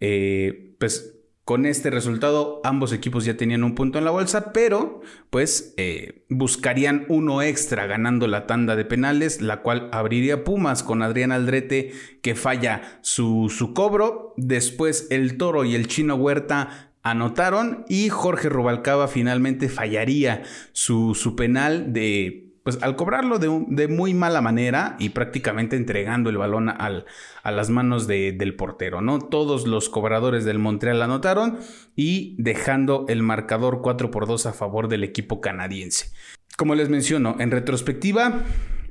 eh, 0.00 0.74
pues 0.78 1.16
con 1.50 1.66
este 1.66 1.90
resultado 1.90 2.60
ambos 2.62 2.92
equipos 2.92 3.24
ya 3.24 3.36
tenían 3.36 3.64
un 3.64 3.74
punto 3.74 3.98
en 3.98 4.04
la 4.04 4.12
bolsa, 4.12 4.52
pero 4.52 5.00
pues 5.30 5.74
eh, 5.78 6.24
buscarían 6.28 7.06
uno 7.08 7.42
extra 7.42 7.86
ganando 7.86 8.28
la 8.28 8.46
tanda 8.46 8.76
de 8.76 8.84
penales, 8.84 9.40
la 9.40 9.60
cual 9.62 9.88
abriría 9.90 10.44
Pumas 10.44 10.84
con 10.84 11.02
Adrián 11.02 11.32
Aldrete 11.32 11.92
que 12.22 12.36
falla 12.36 13.00
su, 13.02 13.52
su 13.52 13.74
cobro. 13.74 14.32
Después 14.36 15.08
el 15.10 15.38
Toro 15.38 15.64
y 15.64 15.74
el 15.74 15.88
Chino 15.88 16.14
Huerta 16.14 16.92
anotaron 17.02 17.84
y 17.88 18.10
Jorge 18.10 18.48
Rubalcaba 18.48 19.08
finalmente 19.08 19.68
fallaría 19.68 20.44
su, 20.72 21.16
su 21.16 21.34
penal 21.34 21.92
de 21.92 22.49
pues 22.62 22.82
al 22.82 22.96
cobrarlo 22.96 23.38
de, 23.38 23.88
muy 23.88 24.14
mala 24.14 24.40
manera 24.40 24.96
y 24.98 25.10
prácticamente 25.10 25.76
entregando 25.76 26.28
el 26.30 26.36
balón 26.36 26.68
al, 26.68 27.06
a 27.42 27.50
las 27.50 27.70
manos 27.70 28.06
del 28.06 28.54
portero, 28.54 29.00
¿no? 29.00 29.18
Todos 29.18 29.66
los 29.66 29.88
cobradores 29.88 30.44
del 30.44 30.58
Montreal 30.58 31.02
anotaron 31.02 31.58
y 31.96 32.36
dejando 32.38 33.06
el 33.08 33.22
marcador 33.22 33.80
4 33.82 34.10
por 34.10 34.26
2 34.26 34.46
a 34.46 34.52
favor 34.52 34.88
del 34.88 35.04
equipo 35.04 35.40
canadiense. 35.40 36.12
Como 36.56 36.74
les 36.74 36.90
menciono, 36.90 37.36
en 37.38 37.50
retrospectiva, 37.50 38.44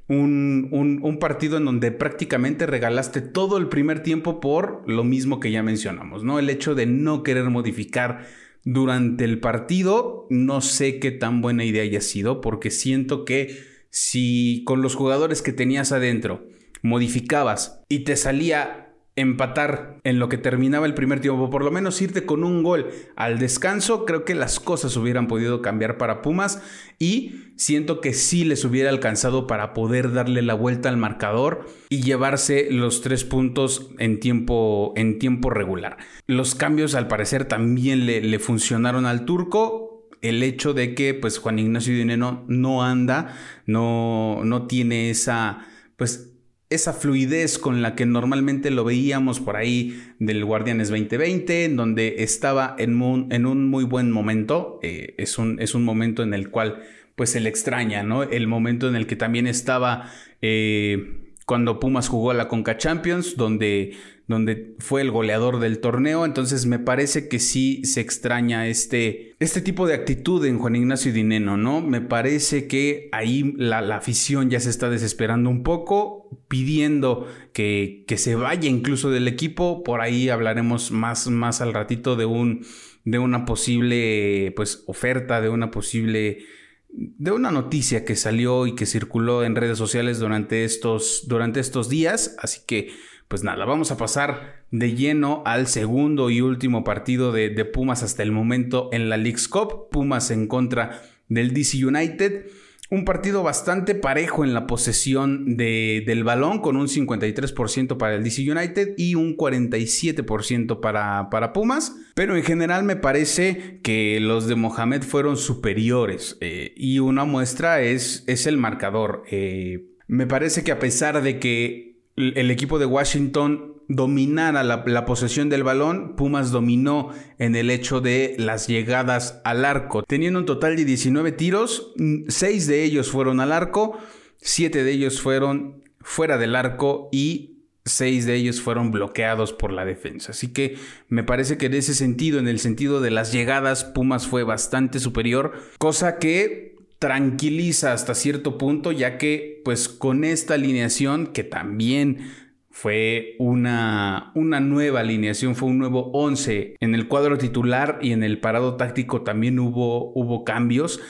un, 0.08 1.00
un, 1.04 1.20
partido 1.20 1.58
en 1.58 1.66
donde 1.66 1.92
prácticamente 1.92 2.66
regalaste 2.66 3.22
todo 3.22 3.58
el 3.58 3.68
primer 3.68 4.02
tiempo 4.02 4.40
por 4.40 4.82
lo 4.90 5.04
mismo 5.04 5.40
que 5.40 5.52
ya 5.52 5.62
mencionamos, 5.62 6.24
¿no? 6.24 6.40
El 6.40 6.50
hecho 6.50 6.74
de 6.74 6.88
no 6.88 7.22
querer 7.22 7.44
modificar 7.46 8.26
durante 8.64 9.26
el 9.26 9.40
partido, 9.40 10.28
no 10.30 10.62
sé 10.62 11.00
qué 11.00 11.12
tan 11.12 11.42
buena 11.42 11.64
idea 11.64 11.84
haya 11.84 12.02
sido, 12.02 12.42
porque 12.42 12.72
siento 12.72 13.26
que 13.26 13.58
si 13.90 14.64
con 14.66 14.82
los 14.82 14.96
jugadores 14.96 15.42
que 15.42 15.54
tenías 15.54 15.92
adentro 15.92 16.46
modificabas 16.82 17.82
y 17.90 18.00
te 18.00 18.16
salía 18.16 18.89
empatar 19.20 19.98
en 20.04 20.20
lo 20.20 20.30
que 20.30 20.38
terminaba 20.38 20.86
el 20.86 20.94
primer 20.94 21.20
tiempo, 21.20 21.50
por 21.50 21.64
lo 21.64 21.72
menos 21.72 22.02
irte 22.02 22.26
con 22.26 22.44
un 22.44 22.64
gol 22.64 22.90
al 23.16 23.40
descanso, 23.40 24.06
creo 24.06 24.26
que 24.26 24.36
las 24.36 24.60
cosas 24.60 24.96
hubieran 24.98 25.28
podido 25.28 25.62
cambiar 25.62 25.98
para 25.98 26.22
Pumas 26.22 26.62
y 26.98 27.54
siento 27.56 28.02
que 28.02 28.14
sí 28.14 28.46
les 28.46 28.64
hubiera 28.66 28.90
alcanzado 28.90 29.48
para 29.48 29.74
poder 29.74 30.14
darle 30.14 30.42
la 30.42 30.54
vuelta 30.54 30.90
al 30.90 30.98
marcador 30.98 31.66
y 31.90 32.02
llevarse 32.02 32.68
los 32.72 33.02
tres 33.02 33.24
puntos 33.24 33.92
en 34.00 34.20
tiempo, 34.20 34.94
en 34.96 35.20
tiempo 35.20 35.50
regular. 35.50 35.98
Los 36.28 36.56
cambios 36.56 36.96
al 36.96 37.08
parecer 37.08 37.46
también 37.46 38.06
le, 38.06 38.22
le 38.22 38.40
funcionaron 38.40 39.06
al 39.06 39.26
turco, 39.26 40.08
el 40.22 40.44
hecho 40.44 40.74
de 40.74 40.96
que 40.96 41.14
pues 41.14 41.38
Juan 41.38 41.60
Ignacio 41.60 41.94
Dineno 41.94 42.44
no 42.48 42.84
anda, 42.84 43.36
no, 43.66 44.42
no 44.44 44.68
tiene 44.68 45.10
esa 45.10 45.66
pues 46.00 46.29
esa 46.70 46.94
fluidez 46.94 47.58
con 47.58 47.82
la 47.82 47.96
que 47.96 48.06
normalmente 48.06 48.70
lo 48.70 48.84
veíamos 48.84 49.40
por 49.40 49.56
ahí 49.56 50.00
del 50.20 50.46
Guardianes 50.46 50.90
2020, 50.90 51.66
en 51.66 51.76
donde 51.76 52.16
estaba 52.20 52.76
en 52.78 53.02
un, 53.02 53.32
en 53.32 53.46
un 53.46 53.68
muy 53.68 53.84
buen 53.84 54.12
momento. 54.12 54.80
Eh, 54.84 55.16
es, 55.18 55.38
un, 55.40 55.60
es, 55.60 55.74
un, 55.74 55.84
momento 55.84 56.22
en 56.22 56.34
el 56.34 56.50
cual 56.50 56.84
pues 57.16 57.32
se 57.32 57.40
le 57.40 57.50
extraña, 57.50 58.04
¿no? 58.04 58.24
El 58.24 58.48
momento 58.48 58.88
en 58.88 58.96
el 58.96 59.08
que 59.08 59.16
también 59.16 59.48
estaba 59.48 60.12
eh, 60.42 61.34
cuando 61.46 61.80
Pumas 61.80 62.08
jugó 62.08 62.32
a 62.32 62.36
la 62.36 62.48
Conca 62.48 62.78
Champions, 62.78 63.36
donde 63.36 63.94
donde 64.30 64.76
fue 64.78 65.02
el 65.02 65.10
goleador 65.10 65.60
del 65.60 65.80
torneo. 65.80 66.24
Entonces 66.24 66.68
me 66.68 66.78
parece 66.78 67.28
que 67.28 67.40
sí 67.40 67.84
se 67.84 68.00
extraña 68.00 68.68
este, 68.68 69.36
este 69.40 69.60
tipo 69.60 69.88
de 69.88 69.96
actitud 69.96 70.46
en 70.46 70.60
Juan 70.60 70.76
Ignacio 70.76 71.12
Dineno, 71.12 71.58
¿no? 71.58 71.82
Me 71.82 72.00
parece 72.00 72.68
que 72.68 73.10
ahí 73.12 73.56
la, 73.58 73.80
afición 73.96 74.52
ya 74.52 74.60
se 74.60 74.70
está 74.70 74.90
desesperando 74.90 75.50
un 75.50 75.64
poco, 75.64 76.30
pidiendo 76.48 77.28
que, 77.54 78.06
que, 78.08 78.18
se 78.18 78.36
vaya 78.36 78.70
incluso 78.70 79.10
del 79.10 79.28
equipo. 79.28 79.84
Por 79.84 80.00
ahí 80.00 80.30
hablaremos 80.30 80.92
más, 80.92 81.28
más 81.28 81.60
al 81.60 81.74
ratito 81.74 82.16
de 82.16 82.26
un 82.26 82.66
de 83.06 83.18
una 83.18 83.46
posible 83.46 84.54
pues 84.56 84.84
oferta, 84.86 85.42
de 85.42 85.50
una 85.50 85.72
posible 85.72 86.46
de 86.92 87.32
una 87.32 87.52
noticia 87.52 88.04
que 88.04 88.16
salió 88.16 88.68
y 88.68 88.76
que 88.76 88.86
circuló 88.86 89.44
en 89.44 89.56
redes 89.56 89.78
sociales 89.78 90.20
durante 90.20 90.64
estos, 90.64 91.26
durante 91.28 91.60
estos 91.60 91.90
días. 91.90 92.36
Así 92.40 92.62
que, 92.66 92.90
pues 93.30 93.44
nada, 93.44 93.64
vamos 93.64 93.92
a 93.92 93.98
pasar 93.98 94.64
de 94.72 94.96
lleno 94.96 95.44
al 95.46 95.68
segundo 95.68 96.30
y 96.30 96.42
último 96.42 96.84
partido 96.84 97.32
de, 97.32 97.50
de 97.50 97.64
Pumas 97.64 98.04
hasta 98.04 98.24
el 98.24 98.32
momento 98.32 98.90
en 98.92 99.08
la 99.08 99.18
League's 99.18 99.48
Cup. 99.48 99.90
Pumas 99.92 100.32
en 100.32 100.48
contra 100.48 101.04
del 101.28 101.54
DC 101.54 101.86
United. 101.86 102.48
Un 102.92 103.06
partido 103.06 103.44
bastante 103.44 103.94
parejo 103.94 104.44
en 104.44 104.56
la 104.56 104.66
posesión 104.66 105.58
del 105.58 106.24
balón, 106.24 106.60
con 106.60 106.76
un 106.76 106.88
53% 106.88 107.98
para 107.98 108.16
el 108.16 108.24
DC 108.24 108.52
United 108.52 108.96
y 108.98 109.14
un 109.14 109.38
47% 109.38 110.80
para, 110.80 111.30
para, 111.30 111.54
Pumas. 111.54 111.96
Pero 112.16 112.36
en 112.36 112.44
general 112.44 112.84
me 112.84 112.96
parece 112.96 113.80
que 113.84 114.20
los 114.20 114.48
de 114.48 114.56
Mohamed 114.56 115.04
fueron 115.04 115.38
superiores. 115.38 116.38
Eh, 116.42 116.74
y 116.76 116.98
una 116.98 117.26
muestra 117.26 117.84
es, 117.84 118.24
es 118.26 118.48
el 118.48 118.58
marcador. 118.58 119.22
Eh, 119.30 119.86
me 120.08 120.26
parece 120.26 120.64
que 120.64 120.72
a 120.72 120.80
pesar 120.80 121.22
de 121.22 121.38
que 121.38 121.89
el 122.20 122.52
equipo 122.52 122.80
de 122.80 122.86
Washington 122.86 123.80
dominara 123.90 124.64
la, 124.64 125.06
posesión 125.06 125.50
del 125.50 125.64
balón, 125.64 126.16
Pumas 126.16 126.52
dominó 126.52 127.10
en 127.40 127.56
el 127.56 127.72
hecho 127.72 128.02
de 128.02 128.36
las 128.38 128.68
llegadas 128.68 129.42
al 129.44 129.66
arco. 129.66 130.04
Teniendo 130.04 130.40
un 130.40 130.46
total 130.46 130.76
de 130.76 130.86
19 130.86 131.32
tiros, 131.32 131.94
6 132.28 132.68
de 132.68 132.84
ellos 132.84 133.10
fueron 133.10 133.40
al 133.40 133.52
arco, 133.52 133.98
7 134.42 134.84
de 134.84 134.92
ellos 134.92 135.20
fueron 135.20 135.84
fuera 136.02 136.38
del 136.38 136.56
arco 136.56 137.10
y 137.12 137.64
6 137.86 138.28
de 138.28 138.36
ellos 138.36 138.62
fueron 138.62 138.92
bloqueados 138.92 139.54
por 139.54 139.74
la 139.74 139.86
defensa. 139.86 140.32
Así 140.34 140.54
que 140.54 140.78
me 141.08 141.24
parece 141.24 141.58
que 141.58 141.66
en 141.66 141.74
ese 141.74 141.96
sentido, 141.96 142.38
en 142.38 142.48
el 142.48 142.60
sentido 142.60 143.02
de 143.02 143.10
las 143.10 143.32
llegadas, 143.32 143.84
Pumas 143.86 144.28
fue 144.28 144.44
bastante 144.44 145.00
superior, 145.00 145.54
cosa 145.80 146.20
que 146.20 146.69
tranquiliza 147.00 147.94
hasta 147.94 148.14
cierto 148.14 148.58
punto, 148.58 148.92
ya 148.92 149.18
que 149.18 149.62
pues 149.64 149.88
con 149.88 150.24
esta 150.24 150.54
alineación 150.56 151.28
que 151.28 151.44
también 151.44 152.30
fue 152.70 153.36
una, 153.40 154.32
una 154.36 154.60
nueva 154.60 155.00
alineación, 155.00 155.56
fue 155.56 155.70
un 155.70 155.80
nuevo 155.80 156.12
11. 156.14 156.76
En 156.80 156.96
el 156.96 157.08
cuadro 157.08 157.38
titular 157.38 158.00
y 158.02 158.12
en 158.12 158.24
el 158.24 158.40
parado 158.40 158.76
táctico 158.76 159.22
también 159.22 159.60
hubo, 159.60 160.12
hubo 160.14 160.44
cambios 160.44 161.02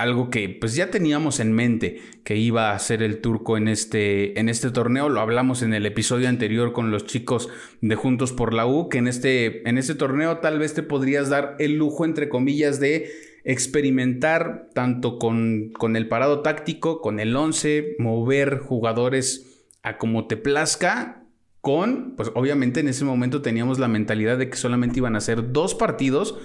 algo 0.00 0.30
que 0.30 0.48
pues 0.48 0.74
ya 0.74 0.90
teníamos 0.90 1.40
en 1.40 1.52
mente 1.52 2.00
que 2.24 2.36
iba 2.36 2.72
a 2.72 2.78
ser 2.78 3.02
el 3.02 3.20
turco 3.20 3.56
en 3.56 3.68
este, 3.68 4.38
en 4.40 4.48
este 4.48 4.70
torneo. 4.70 5.08
Lo 5.08 5.20
hablamos 5.20 5.62
en 5.62 5.74
el 5.74 5.84
episodio 5.84 6.28
anterior 6.28 6.72
con 6.72 6.90
los 6.90 7.04
chicos 7.04 7.48
de 7.82 7.94
Juntos 7.96 8.32
por 8.32 8.54
la 8.54 8.66
U, 8.66 8.88
que 8.88 8.98
en 8.98 9.08
este, 9.08 9.68
en 9.68 9.76
este 9.76 9.94
torneo 9.94 10.38
tal 10.38 10.58
vez 10.58 10.74
te 10.74 10.82
podrías 10.82 11.28
dar 11.28 11.56
el 11.58 11.76
lujo, 11.76 12.04
entre 12.04 12.28
comillas, 12.28 12.80
de 12.80 13.10
experimentar 13.44 14.68
tanto 14.74 15.18
con, 15.18 15.70
con 15.72 15.96
el 15.96 16.08
parado 16.08 16.40
táctico, 16.40 17.00
con 17.00 17.20
el 17.20 17.36
11, 17.36 17.96
mover 17.98 18.58
jugadores 18.58 19.66
a 19.82 19.98
como 19.98 20.26
te 20.26 20.36
plazca 20.36 21.24
con, 21.60 22.16
pues 22.16 22.30
obviamente 22.34 22.80
en 22.80 22.88
ese 22.88 23.04
momento 23.04 23.42
teníamos 23.42 23.78
la 23.78 23.88
mentalidad 23.88 24.38
de 24.38 24.48
que 24.48 24.56
solamente 24.56 24.98
iban 24.98 25.14
a 25.14 25.20
ser 25.20 25.52
dos 25.52 25.74
partidos 25.74 26.38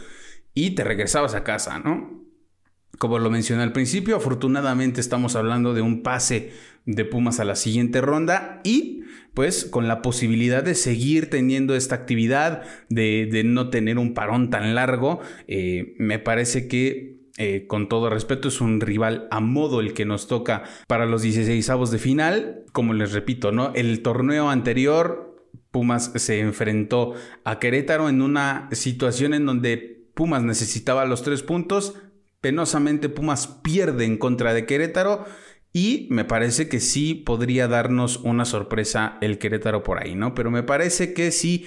y 0.53 0.71
te 0.71 0.83
regresabas 0.83 1.35
a 1.35 1.43
casa, 1.43 1.79
¿no? 1.79 2.24
Como 2.97 3.19
lo 3.19 3.29
mencioné 3.29 3.63
al 3.63 3.71
principio, 3.71 4.15
afortunadamente 4.15 5.01
estamos 5.01 5.35
hablando 5.35 5.73
de 5.73 5.81
un 5.81 6.03
pase 6.03 6.51
de 6.85 7.05
Pumas 7.05 7.39
a 7.39 7.45
la 7.45 7.55
siguiente 7.55 8.01
ronda 8.01 8.61
y 8.63 9.03
pues 9.33 9.65
con 9.65 9.87
la 9.87 10.01
posibilidad 10.01 10.63
de 10.63 10.75
seguir 10.75 11.29
teniendo 11.29 11.75
esta 11.75 11.95
actividad, 11.95 12.63
de, 12.89 13.43
no 13.43 13.69
tener 13.69 13.97
un 13.97 14.13
parón 14.13 14.49
tan 14.49 14.75
largo, 14.75 15.19
eh, 15.47 15.93
me 15.97 16.19
parece 16.19 16.67
que 16.67 17.15
eh, 17.37 17.67
con 17.67 17.89
todo 17.89 18.09
respeto, 18.09 18.47
es 18.47 18.61
un 18.61 18.79
rival 18.79 19.27
a 19.29 19.41
modo 19.41 19.81
el 19.81 19.93
que 19.93 20.05
nos 20.05 20.27
toca 20.27 20.63
para 20.87 21.05
los 21.05 21.21
16 21.21 21.69
avos 21.69 21.91
de 21.91 21.99
final. 21.99 22.63
Como 22.71 22.93
les 22.93 23.11
repito, 23.11 23.51
¿no? 23.51 23.73
El 23.75 24.01
torneo 24.01 24.49
anterior, 24.49 25.35
Pumas 25.71 26.13
se 26.15 26.39
enfrentó 26.39 27.13
a 27.43 27.59
Querétaro 27.59 28.07
en 28.07 28.21
una 28.21 28.69
situación 28.71 29.33
en 29.33 29.45
donde 29.45 30.07
Pumas 30.13 30.43
necesitaba 30.43 31.03
los 31.03 31.23
tres 31.23 31.43
puntos. 31.43 31.95
Penosamente, 32.45 33.09
Pumas 33.09 33.47
pierde 33.47 34.05
en 34.05 34.17
contra 34.17 34.53
de 34.53 34.67
Querétaro. 34.67 35.25
Y 35.73 36.05
me 36.11 36.25
parece 36.25 36.69
que 36.69 36.79
sí 36.79 37.15
podría 37.15 37.67
darnos 37.67 38.17
una 38.17 38.45
sorpresa 38.45 39.17
el 39.21 39.39
Querétaro 39.39 39.81
por 39.81 39.97
ahí, 39.97 40.13
¿no? 40.13 40.35
Pero 40.35 40.51
me 40.51 40.61
parece 40.61 41.15
que 41.15 41.31
sí, 41.31 41.65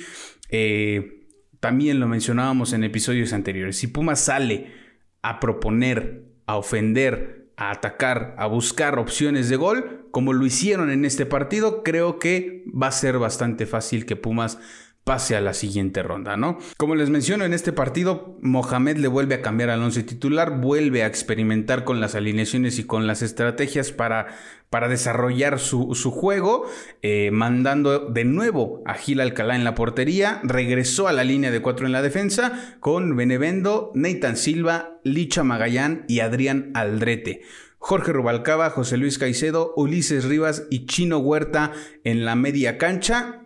eh, 0.51 1.27
también 1.59 1.99
lo 1.99 2.07
mencionábamos 2.07 2.73
en 2.75 2.85
episodios 2.85 3.33
anteriores, 3.33 3.77
si 3.77 3.89
Pumas 3.89 4.21
sale 4.21 4.73
a 5.21 5.41
proponer, 5.41 6.27
a 6.47 6.57
ofender, 6.57 7.51
a 7.57 7.73
atacar, 7.73 8.37
a 8.39 8.47
buscar 8.47 9.01
opciones 9.01 9.49
de 9.49 9.57
gol, 9.57 10.07
como 10.13 10.33
lo 10.33 10.47
hicieron 10.47 10.91
en 10.91 11.05
este 11.05 11.27
partido, 11.27 11.83
creo 11.83 12.21
que 12.21 12.63
va 12.71 12.87
a 12.87 12.93
ser 12.93 13.19
bastante 13.19 13.67
fácil 13.67 14.07
que 14.07 14.15
Pumas 14.15 14.61
pase 15.09 15.37
a 15.37 15.41
la 15.41 15.55
siguiente 15.55 16.03
ronda, 16.03 16.37
¿no? 16.37 16.59
Como 16.77 16.95
les 16.95 17.09
menciono, 17.09 17.47
en 17.47 17.55
este 17.55 17.73
partido, 17.73 18.37
Mohamed 18.43 18.99
le 18.99 19.09
vuelve 19.09 19.37
a 19.37 19.41
cambiar 19.41 19.71
al 19.71 19.81
once 19.81 20.03
titular, 20.03 20.61
vuelve 20.61 21.03
a 21.03 21.07
experimentar 21.07 21.85
con 21.85 21.99
las 21.99 22.15
alineaciones 22.15 22.79
y 22.79 22.85
con 22.85 23.07
las 23.07 23.23
estrategias 23.23 23.91
para, 23.91 24.27
para 24.69 24.87
desarrollar 24.87 25.61
su, 25.61 25.95
juego, 26.11 26.67
eh, 27.01 27.31
mandando 27.33 28.01
de 28.01 28.27
nuevo 28.27 28.83
a 28.85 28.93
Gil 28.93 29.23
Alcalá 29.23 29.57
en 29.57 29.65
la 29.65 29.75
portería, 29.75 30.43
regresó 30.43 31.09
a 31.09 31.13
la 31.13 31.25
línea 31.25 31.51
de 31.51 31.63
cuatro 31.63 31.87
en 31.87 31.93
la 31.93 32.03
defensa 32.03 32.77
con 32.81 33.17
Benevendo, 33.17 33.93
Nathan 33.95 34.37
Silva, 34.37 35.01
Licha 35.05 35.43
Magallán 35.43 36.05
y 36.07 36.21
Adrián 36.21 36.71
Aldrete. 36.75 37.41
Jorge 37.79 38.13
Rubalcaba, 38.13 38.69
José 38.69 38.99
Luis 38.99 39.17
Caicedo, 39.17 39.73
Ulises 39.75 40.27
Rivas 40.27 40.67
y 40.69 40.85
Chino 40.85 41.17
Huerta 41.17 41.73
en 42.05 42.27
la 42.27 42.35
media 42.35 42.77
cancha 42.77 43.38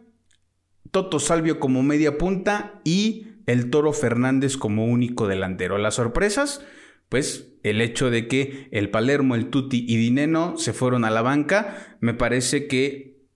Toto 0.93 1.19
Salvio 1.19 1.59
como 1.59 1.83
media 1.83 2.19
punta 2.19 2.81
y 2.85 3.29
el 3.47 3.71
Toro 3.71 3.93
Fernández 3.93 4.57
como 4.57 4.85
único 4.85 5.27
delantero. 5.27 5.79
Las 5.79 5.95
sorpresas, 5.95 6.65
pues 7.09 7.55
el 7.63 7.81
hecho 7.81 8.11
de 8.11 8.29
que 8.29 8.69
el 8.71 8.91
Palermo, 8.91 9.35
el 9.35 9.49
Tuti 9.49 9.85
y 9.89 9.97
Dineno 9.97 10.57
se 10.59 10.73
fueron 10.73 11.05
a 11.05 11.11
la 11.11 11.23
banca, 11.23 11.97
me 12.01 12.15
parece 12.15 12.69
que 12.69 13.27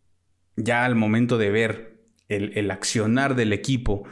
ya 0.57 0.85
al 0.85 0.97
momento 0.97 1.39
de 1.39 1.51
ver 1.51 1.97
el, 2.29 2.53
el 2.59 2.71
accionar 2.71 3.35
del 3.37 3.53
equipo 3.53 4.05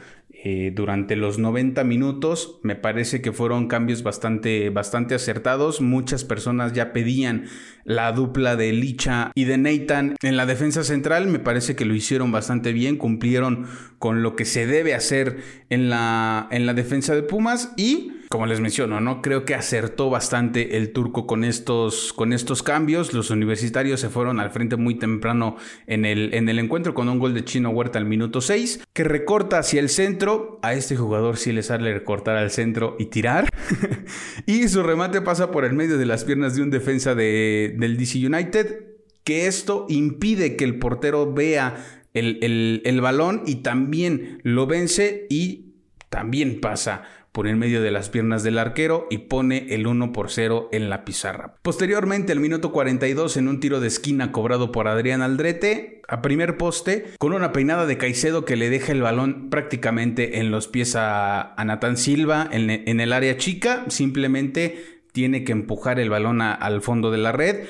eh, 0.47 0.71
durante 0.71 1.15
los 1.15 1.39
90 1.39 1.83
minutos 1.85 2.59
me 2.61 2.75
parece 2.75 3.19
que 3.19 3.31
fueron 3.31 3.67
cambios 3.67 4.03
bastante, 4.03 4.69
bastante 4.69 5.15
acertados. 5.15 5.81
Muchas 5.81 6.23
personas 6.23 6.71
ya 6.73 6.93
pedían 6.93 7.45
la 7.83 8.11
dupla 8.11 8.55
de 8.55 8.71
Licha 8.71 9.31
y 9.33 9.45
de 9.45 9.57
Nathan 9.57 10.15
en 10.21 10.37
la 10.37 10.45
defensa 10.45 10.83
central. 10.83 11.25
Me 11.25 11.39
parece 11.39 11.75
que 11.75 11.85
lo 11.85 11.95
hicieron 11.95 12.31
bastante 12.31 12.73
bien, 12.73 12.97
cumplieron 12.97 13.65
con 13.97 14.21
lo 14.21 14.35
que 14.35 14.45
se 14.45 14.67
debe 14.67 14.93
hacer 14.93 15.37
en 15.71 15.89
la, 15.89 16.47
en 16.51 16.67
la 16.67 16.75
defensa 16.75 17.15
de 17.15 17.23
Pumas 17.23 17.73
y 17.75 18.11
como 18.35 18.47
les 18.47 18.59
menciono, 18.59 18.99
¿no? 18.99 19.21
Creo 19.21 19.45
que 19.45 19.55
acertó 19.55 20.09
bastante 20.09 20.75
el 20.75 20.91
turco 20.91 21.25
con 21.25 21.45
estos, 21.45 22.11
con 22.11 22.33
estos 22.33 22.63
cambios. 22.63 23.13
Los 23.13 23.29
universitarios 23.29 24.01
se 24.01 24.09
fueron 24.09 24.41
al 24.41 24.51
frente 24.51 24.75
muy 24.75 24.95
temprano 24.95 25.55
en 25.87 26.03
el, 26.03 26.33
en 26.33 26.49
el 26.49 26.59
encuentro 26.59 26.93
con 26.93 27.07
un 27.07 27.17
gol 27.17 27.33
de 27.33 27.45
Chino 27.45 27.69
Huerta 27.69 27.97
al 27.97 28.03
minuto 28.03 28.41
6, 28.41 28.87
que 28.91 29.05
recorta 29.05 29.59
hacia 29.59 29.79
el 29.79 29.87
centro. 29.87 30.59
A 30.63 30.73
este 30.73 30.97
jugador 30.97 31.37
sí 31.37 31.53
le 31.53 31.63
sale 31.63 31.93
recortar 31.93 32.35
al 32.35 32.51
centro 32.51 32.97
y 32.99 33.05
tirar. 33.05 33.47
y 34.45 34.67
su 34.67 34.83
remate 34.83 35.21
pasa 35.21 35.49
por 35.49 35.63
el 35.63 35.71
medio 35.71 35.97
de 35.97 36.05
las 36.05 36.25
piernas 36.25 36.57
de 36.57 36.61
un 36.61 36.71
defensa 36.71 37.15
de, 37.15 37.73
del 37.77 37.95
DC 37.95 38.17
United. 38.27 38.97
Que 39.23 39.47
esto 39.47 39.85
impide 39.87 40.57
que 40.57 40.65
el 40.65 40.77
portero 40.77 41.31
vea 41.31 42.01
el, 42.13 42.81
el 42.83 42.99
balón 42.99 43.43
y 43.45 43.63
también 43.63 44.41
lo 44.43 44.67
vence 44.67 45.25
y 45.29 45.71
también 46.09 46.59
pasa 46.59 47.03
por 47.35 47.47
en 47.47 47.59
medio 47.59 47.81
de 47.81 47.91
las 47.91 48.07
piernas 48.07 48.43
del 48.43 48.57
arquero 48.57 49.07
y 49.09 49.17
pone 49.17 49.67
el 49.71 49.87
1 49.87 50.13
por 50.13 50.31
0 50.31 50.69
en 50.71 50.89
la 50.89 51.03
pizarra. 51.03 51.57
Posteriormente, 51.61 52.31
al 52.31 52.39
minuto 52.39 52.71
42, 52.71 53.35
en 53.35 53.49
un 53.49 53.59
tiro 53.59 53.81
de 53.81 53.87
esquina 53.87 54.31
cobrado 54.31 54.71
por 54.71 54.87
Adrián 54.87 55.21
Aldrete, 55.21 56.01
a 56.07 56.21
primer 56.21 56.55
poste, 56.55 57.07
con 57.19 57.33
una 57.33 57.51
peinada 57.51 57.85
de 57.85 57.97
Caicedo 57.97 58.45
que 58.45 58.55
le 58.55 58.69
deja 58.69 58.93
el 58.93 59.01
balón 59.01 59.49
prácticamente 59.49 60.39
en 60.39 60.49
los 60.49 60.69
pies 60.69 60.95
a, 60.95 61.53
Natán 61.65 61.97
Silva 61.97 62.47
en, 62.51 62.69
el 62.69 63.11
área 63.11 63.35
chica, 63.35 63.83
simplemente 63.89 65.01
tiene 65.11 65.43
que 65.43 65.51
empujar 65.51 65.99
el 65.99 66.09
balón 66.09 66.41
al 66.41 66.81
fondo 66.81 67.11
de 67.11 67.17
la 67.17 67.33
red 67.33 67.65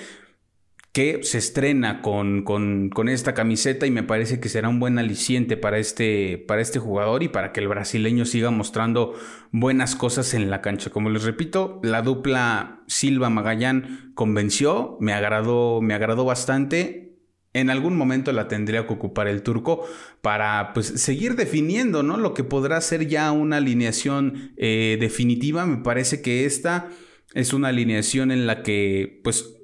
que 0.95 1.23
se 1.23 1.39
estrena 1.39 2.01
con, 2.01 2.43
con, 2.43 3.09
esta 3.09 3.33
camiseta 3.33 3.85
y 3.85 3.91
me 3.91 4.03
parece 4.03 4.39
que 4.39 4.47
será 4.47 4.69
un 4.69 4.79
buen 4.79 4.97
aliciente 4.97 5.57
para 5.57 5.77
este, 5.77 6.37
para 6.47 6.61
este 6.61 6.79
jugador 6.79 7.21
y 7.21 7.27
para 7.27 7.51
que 7.51 7.59
el 7.59 7.67
brasileño 7.67 8.23
siga 8.23 8.49
mostrando 8.49 9.13
buenas 9.51 9.97
cosas 9.97 10.33
en 10.33 10.49
la 10.49 10.61
cancha. 10.61 10.91
Como 10.91 11.09
les 11.09 11.23
repito, 11.23 11.81
la 11.83 12.01
dupla 12.01 12.81
Silva 12.87 13.29
Magallán 13.29 14.13
convenció, 14.15 14.95
me 15.01 15.11
agradó, 15.11 15.81
me 15.81 15.93
agradó 15.93 16.23
bastante. 16.23 17.17
En 17.51 17.69
algún 17.69 17.97
momento 17.97 18.31
la 18.31 18.47
tendría 18.47 18.87
que 18.87 18.93
ocupar 18.93 19.27
el 19.27 19.43
turco 19.43 19.85
para 20.21 20.71
pues, 20.73 20.87
seguir 20.87 21.35
definiendo 21.35 22.03
¿no? 22.03 22.15
lo 22.15 22.33
que 22.33 22.45
podrá 22.45 22.79
ser 22.79 23.05
ya 23.05 23.33
una 23.33 23.57
alineación 23.57 24.53
eh, 24.55 24.95
definitiva. 25.01 25.65
Me 25.65 25.83
parece 25.83 26.21
que 26.21 26.45
esta 26.45 26.87
es 27.33 27.51
una 27.51 27.67
alineación 27.67 28.31
en 28.31 28.47
la 28.47 28.63
que 28.63 29.19
pues 29.25 29.55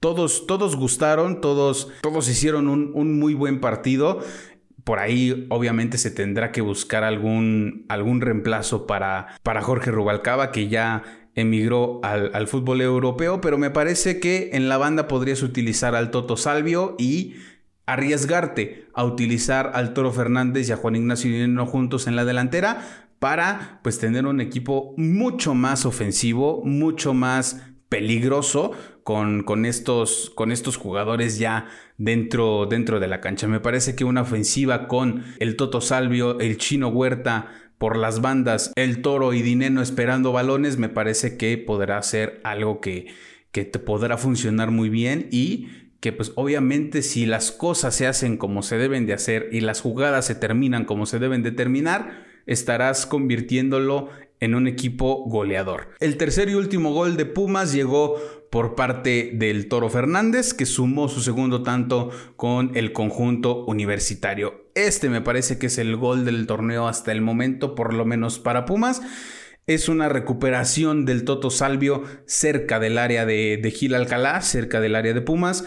todos, 0.00 0.46
todos 0.46 0.76
gustaron, 0.76 1.42
todos, 1.42 1.92
todos 2.00 2.28
hicieron 2.28 2.68
un, 2.68 3.18
muy 3.18 3.34
buen 3.34 3.60
partido. 3.60 4.20
Por 4.82 4.98
ahí 4.98 5.46
obviamente 5.50 5.98
se 5.98 6.10
tendrá 6.10 6.52
que 6.52 6.62
buscar 6.62 7.04
algún, 7.04 7.84
algún 7.88 8.22
reemplazo 8.22 8.86
para, 8.86 9.28
para 9.42 9.60
Jorge 9.60 9.90
Rubalcaba, 9.90 10.52
que 10.52 10.68
ya 10.68 11.02
emigró 11.34 12.00
al, 12.02 12.30
al, 12.34 12.48
fútbol 12.48 12.80
europeo, 12.80 13.40
pero 13.40 13.58
me 13.58 13.70
parece 13.70 14.20
que 14.20 14.50
en 14.54 14.68
la 14.68 14.78
banda 14.78 15.06
podrías 15.06 15.42
utilizar 15.42 15.94
al 15.94 16.10
Toto 16.10 16.36
Salvio 16.36 16.96
y 16.98 17.34
arriesgarte 17.84 18.88
a 18.94 19.04
utilizar 19.04 19.72
al 19.74 19.92
Toro 19.92 20.12
Fernández 20.12 20.68
y 20.68 20.72
a 20.72 20.76
Juan 20.76 20.96
Ignacio 20.96 21.30
Dinero 21.30 21.66
juntos 21.66 22.06
en 22.06 22.16
la 22.16 22.24
delantera 22.24 23.06
para 23.20 23.80
pues 23.82 23.98
tener 23.98 24.26
un 24.26 24.40
equipo 24.40 24.94
mucho 24.96 25.54
más 25.54 25.84
ofensivo, 25.84 26.62
mucho 26.64 27.12
más 27.14 27.69
peligroso 27.90 28.70
con, 29.02 29.42
con, 29.42 29.66
estos, 29.66 30.30
con 30.34 30.52
estos 30.52 30.78
jugadores 30.78 31.38
ya 31.38 31.66
dentro, 31.98 32.64
dentro 32.64 33.00
de 33.00 33.08
la 33.08 33.20
cancha. 33.20 33.46
Me 33.46 33.60
parece 33.60 33.94
que 33.94 34.04
una 34.04 34.22
ofensiva 34.22 34.88
con 34.88 35.24
el 35.38 35.56
Toto 35.56 35.82
Salvio, 35.82 36.38
el 36.40 36.56
Chino 36.56 36.88
Huerta 36.88 37.48
por 37.76 37.96
las 37.96 38.20
bandas, 38.20 38.72
el 38.76 39.02
Toro 39.02 39.34
y 39.34 39.42
Dineno 39.42 39.82
esperando 39.82 40.32
balones, 40.32 40.78
me 40.78 40.88
parece 40.88 41.36
que 41.36 41.58
podrá 41.58 42.00
ser 42.02 42.40
algo 42.44 42.80
que, 42.80 43.08
que 43.52 43.64
te 43.64 43.78
podrá 43.78 44.16
funcionar 44.16 44.70
muy 44.70 44.88
bien 44.88 45.28
y 45.30 45.68
que 45.98 46.12
pues 46.12 46.32
obviamente 46.36 47.02
si 47.02 47.26
las 47.26 47.52
cosas 47.52 47.94
se 47.94 48.06
hacen 48.06 48.36
como 48.36 48.62
se 48.62 48.78
deben 48.78 49.06
de 49.06 49.14
hacer 49.14 49.48
y 49.52 49.60
las 49.60 49.80
jugadas 49.80 50.26
se 50.26 50.34
terminan 50.34 50.84
como 50.84 51.06
se 51.06 51.18
deben 51.18 51.42
de 51.42 51.52
terminar, 51.52 52.24
estarás 52.46 53.04
convirtiéndolo 53.04 54.10
en 54.40 54.54
un 54.54 54.66
equipo 54.66 55.24
goleador. 55.26 55.88
El 56.00 56.16
tercer 56.16 56.48
y 56.48 56.54
último 56.54 56.92
gol 56.92 57.16
de 57.16 57.26
Pumas 57.26 57.72
llegó 57.72 58.16
por 58.50 58.74
parte 58.74 59.30
del 59.34 59.68
Toro 59.68 59.88
Fernández, 59.88 60.54
que 60.54 60.66
sumó 60.66 61.08
su 61.08 61.20
segundo 61.20 61.62
tanto 61.62 62.10
con 62.36 62.72
el 62.74 62.92
conjunto 62.92 63.64
universitario. 63.66 64.64
Este 64.74 65.08
me 65.08 65.20
parece 65.20 65.58
que 65.58 65.66
es 65.66 65.78
el 65.78 65.96
gol 65.96 66.24
del 66.24 66.46
torneo 66.46 66.88
hasta 66.88 67.12
el 67.12 67.20
momento, 67.20 67.74
por 67.74 67.94
lo 67.94 68.04
menos 68.04 68.38
para 68.38 68.64
Pumas. 68.64 69.02
Es 69.66 69.88
una 69.88 70.08
recuperación 70.08 71.04
del 71.04 71.24
Toto 71.24 71.50
Salvio 71.50 72.02
cerca 72.26 72.80
del 72.80 72.98
área 72.98 73.24
de, 73.24 73.72
Gil 73.74 73.94
Alcalá, 73.94 74.40
cerca 74.40 74.80
del 74.80 74.96
área 74.96 75.14
de 75.14 75.20
Pumas. 75.20 75.64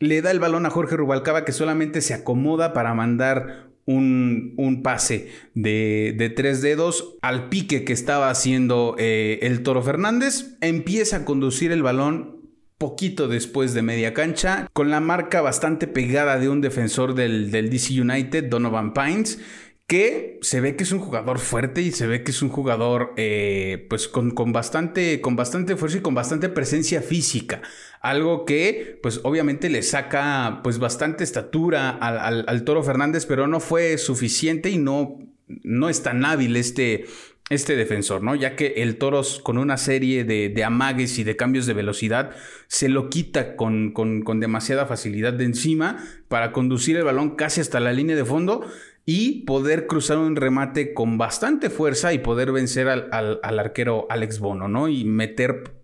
Le 0.00 0.20
da 0.20 0.30
el 0.30 0.38
balón 0.38 0.66
a 0.66 0.70
Jorge 0.70 0.96
Rubalcaba 0.96 1.44
que 1.44 1.52
solamente 1.52 2.02
se 2.02 2.14
acomoda 2.14 2.74
para 2.74 2.92
mandar 2.92 3.67
un, 3.88 4.80
pase 4.82 5.30
de, 5.54 6.32
tres 6.36 6.60
dedos 6.62 7.16
al 7.22 7.48
pique 7.48 7.84
que 7.84 7.92
estaba 7.92 8.30
haciendo 8.30 8.94
eh, 8.98 9.38
el 9.42 9.62
Toro 9.62 9.82
Fernández. 9.82 10.56
Empieza 10.60 11.18
a 11.18 11.24
conducir 11.24 11.72
el 11.72 11.82
balón 11.82 12.36
poquito 12.76 13.26
después 13.26 13.74
de 13.74 13.82
media 13.82 14.14
cancha, 14.14 14.68
con 14.72 14.90
la 14.90 15.00
marca 15.00 15.40
bastante 15.40 15.88
pegada 15.88 16.38
de 16.38 16.48
un 16.48 16.60
defensor 16.60 17.14
del, 17.14 17.50
del 17.50 17.70
DC 17.70 18.00
United, 18.00 18.44
Donovan 18.44 18.92
Pines 18.92 19.40
que 19.88 20.38
se 20.42 20.60
ve 20.60 20.76
que 20.76 20.84
es 20.84 20.92
un 20.92 20.98
jugador 20.98 21.38
fuerte 21.38 21.80
y 21.80 21.92
se 21.92 22.06
ve 22.06 22.22
que 22.22 22.30
es 22.30 22.42
un 22.42 22.50
jugador 22.50 23.14
eh, 23.16 23.86
pues 23.88 24.06
con, 24.06 24.34
bastante, 24.52 25.22
con 25.22 25.34
bastante 25.34 25.76
fuerza 25.76 25.96
y 25.96 26.00
con 26.02 26.14
bastante 26.14 26.50
presencia 26.50 27.00
física. 27.00 27.62
Algo 28.00 28.44
que 28.44 28.98
pues 29.02 29.20
obviamente 29.24 29.68
le 29.68 29.82
saca 29.82 30.60
pues 30.62 30.78
bastante 30.78 31.24
estatura 31.24 31.90
al, 31.90 32.64
Toro 32.64 32.82
Fernández, 32.82 33.26
pero 33.26 33.46
no 33.46 33.60
fue 33.60 33.98
suficiente 33.98 34.70
y 34.70 34.78
no, 34.78 35.18
no 35.46 35.88
es 35.88 36.02
tan 36.02 36.24
hábil 36.24 36.56
este, 36.56 37.06
este 37.50 37.76
defensor, 37.76 38.22
¿no? 38.22 38.34
Ya 38.34 38.56
que 38.56 38.74
el 38.76 38.96
Toro 38.96 39.22
con 39.42 39.58
una 39.58 39.76
serie 39.76 40.24
de, 40.24 40.64
amagues 40.64 41.18
y 41.18 41.24
de 41.24 41.36
cambios 41.36 41.66
de 41.66 41.74
velocidad 41.74 42.30
se 42.66 42.88
lo 42.88 43.10
quita 43.10 43.56
con, 43.56 43.92
con, 43.92 44.22
con 44.22 44.40
demasiada 44.40 44.86
facilidad 44.86 45.32
de 45.32 45.44
encima 45.44 46.04
para 46.28 46.52
conducir 46.52 46.96
el 46.96 47.04
balón 47.04 47.36
casi 47.36 47.60
hasta 47.60 47.80
la 47.80 47.92
línea 47.92 48.16
de 48.16 48.24
fondo 48.24 48.66
y 49.10 49.46
poder 49.46 49.86
cruzar 49.86 50.18
un 50.18 50.36
remate 50.36 50.92
con 50.92 51.16
bastante 51.16 51.70
fuerza 51.70 52.12
y 52.12 52.18
poder 52.18 52.52
vencer 52.52 52.88
al, 52.90 53.40
arquero 53.42 54.06
Alex 54.10 54.38
Bono, 54.38 54.68
¿no? 54.68 54.86
Y 54.86 55.04
meter 55.04 55.77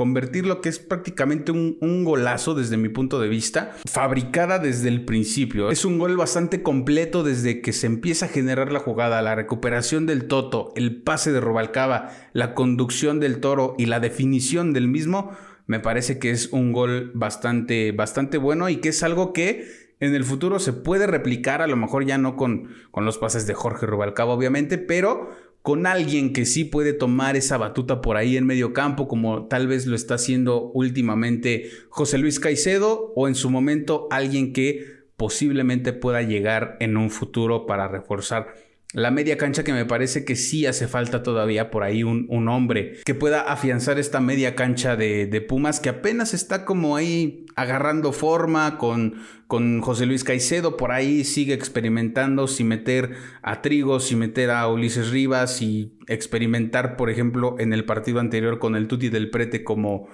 convertir 0.00 0.46
lo 0.46 0.62
que 0.62 0.70
es 0.70 0.78
prácticamente 0.78 1.52
un, 1.52 2.04
golazo 2.04 2.54
desde 2.54 2.78
mi 2.78 2.88
punto 2.88 3.20
de 3.20 3.28
vista, 3.28 3.76
fabricada 3.84 4.58
desde 4.58 4.88
el 4.88 5.04
principio. 5.04 5.70
Es 5.70 5.84
un 5.84 5.98
gol 5.98 6.16
bastante 6.16 6.62
completo 6.62 7.22
desde 7.22 7.60
que 7.60 7.74
se 7.74 7.86
empieza 7.86 8.24
a 8.24 8.30
generar 8.30 8.72
la 8.72 8.78
jugada, 8.78 9.20
la 9.20 9.34
recuperación 9.34 10.06
del 10.06 10.26
Toto, 10.26 10.72
el 10.74 11.02
pase 11.02 11.32
de 11.32 11.40
Robalcaba, 11.42 12.12
la 12.32 12.54
conducción 12.54 13.20
del 13.20 13.40
Toro 13.40 13.74
y 13.76 13.84
la 13.84 14.00
definición 14.00 14.72
del 14.72 14.88
mismo. 14.88 15.32
Me 15.66 15.80
parece 15.80 16.18
que 16.18 16.30
es 16.30 16.48
un 16.50 16.72
gol 16.72 17.12
bastante, 17.12 17.92
bastante 17.92 18.38
bueno 18.38 18.70
y 18.70 18.76
que 18.76 18.88
es 18.88 19.02
algo 19.02 19.34
que 19.34 19.68
en 20.00 20.14
el 20.14 20.24
futuro 20.24 20.60
se 20.60 20.72
puede 20.72 21.06
replicar, 21.08 21.60
a 21.60 21.66
lo 21.66 21.76
mejor 21.76 22.06
ya 22.06 22.16
no 22.16 22.36
con, 22.36 22.70
con 22.90 23.04
los 23.04 23.18
pases 23.18 23.46
de 23.46 23.52
Jorge 23.52 23.84
Rubalcaba, 23.84 24.32
obviamente, 24.32 24.78
pero 24.78 25.28
con 25.62 25.86
alguien 25.86 26.32
que 26.32 26.46
sí 26.46 26.64
puede 26.64 26.92
tomar 26.92 27.36
esa 27.36 27.58
batuta 27.58 28.00
por 28.00 28.16
ahí 28.16 28.36
en 28.36 28.46
medio 28.46 28.72
campo, 28.72 29.08
como 29.08 29.46
tal 29.46 29.66
vez 29.66 29.86
lo 29.86 29.94
está 29.94 30.14
haciendo 30.14 30.70
últimamente 30.72 31.70
José 31.90 32.18
Luis 32.18 32.40
Caicedo, 32.40 33.12
o 33.14 33.28
en 33.28 33.34
su 33.34 33.50
momento 33.50 34.08
alguien 34.10 34.52
que 34.52 35.00
posiblemente 35.16 35.92
pueda 35.92 36.22
llegar 36.22 36.76
en 36.80 36.96
un 36.96 37.10
futuro 37.10 37.66
para 37.66 37.88
reforzar 37.88 38.54
la 38.92 39.12
media 39.12 39.36
cancha 39.36 39.62
que 39.62 39.72
me 39.72 39.84
parece 39.84 40.24
que 40.24 40.34
sí 40.34 40.66
hace 40.66 40.88
falta 40.88 41.22
todavía 41.22 41.70
por 41.70 41.84
ahí 41.84 42.02
un, 42.02 42.48
hombre 42.48 42.94
que 43.04 43.14
pueda 43.14 43.42
afianzar 43.42 44.00
esta 44.00 44.20
media 44.20 44.56
cancha 44.56 44.96
de, 44.96 45.46
Pumas 45.48 45.78
que 45.78 45.88
apenas 45.88 46.34
está 46.34 46.64
como 46.64 46.96
ahí 46.96 47.46
agarrando 47.54 48.12
forma 48.12 48.78
con, 48.78 49.22
con 49.46 49.80
José 49.80 50.06
Luis 50.06 50.24
Caicedo, 50.24 50.76
por 50.76 50.90
ahí 50.90 51.22
sigue 51.24 51.54
experimentando 51.54 52.48
si 52.48 52.64
meter 52.64 53.12
a 53.42 53.62
Trigo, 53.62 54.00
si 54.00 54.16
meter 54.16 54.50
a 54.50 54.66
Ulises 54.66 55.10
Rivas 55.10 55.62
y 55.62 55.96
experimentar 56.08 56.96
por 56.96 57.10
ejemplo 57.10 57.56
en 57.58 57.72
el 57.72 57.84
partido 57.84 58.18
anterior 58.18 58.58
con 58.58 58.74
el 58.74 58.88
Tuti 58.88 59.08
del 59.08 59.30
Prete 59.30 59.62
como, 59.62 60.08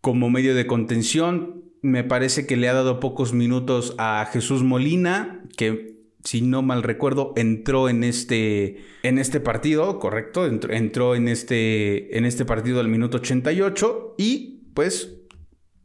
como 0.00 0.30
medio 0.30 0.54
de 0.54 0.66
contención. 0.66 1.64
Me 1.82 2.04
parece 2.04 2.46
que 2.46 2.56
le 2.56 2.68
ha 2.68 2.74
dado 2.74 3.00
pocos 3.00 3.32
minutos 3.32 3.94
a 3.98 4.28
Jesús 4.32 4.64
Molina, 4.64 5.44
que 5.56 5.97
si 6.28 6.42
no 6.42 6.60
mal 6.60 6.82
recuerdo, 6.82 7.32
entró 7.36 7.88
en 7.88 8.04
este, 8.04 8.84
en 9.02 9.18
este 9.18 9.40
partido, 9.40 9.98
correcto, 9.98 10.44
entró, 10.44 11.14
en, 11.14 11.26
este, 11.26 12.18
en 12.18 12.26
este 12.26 12.44
partido 12.44 12.80
al 12.80 12.88
minuto 12.88 13.16
88 13.16 14.16
y 14.18 14.68
pues 14.74 15.22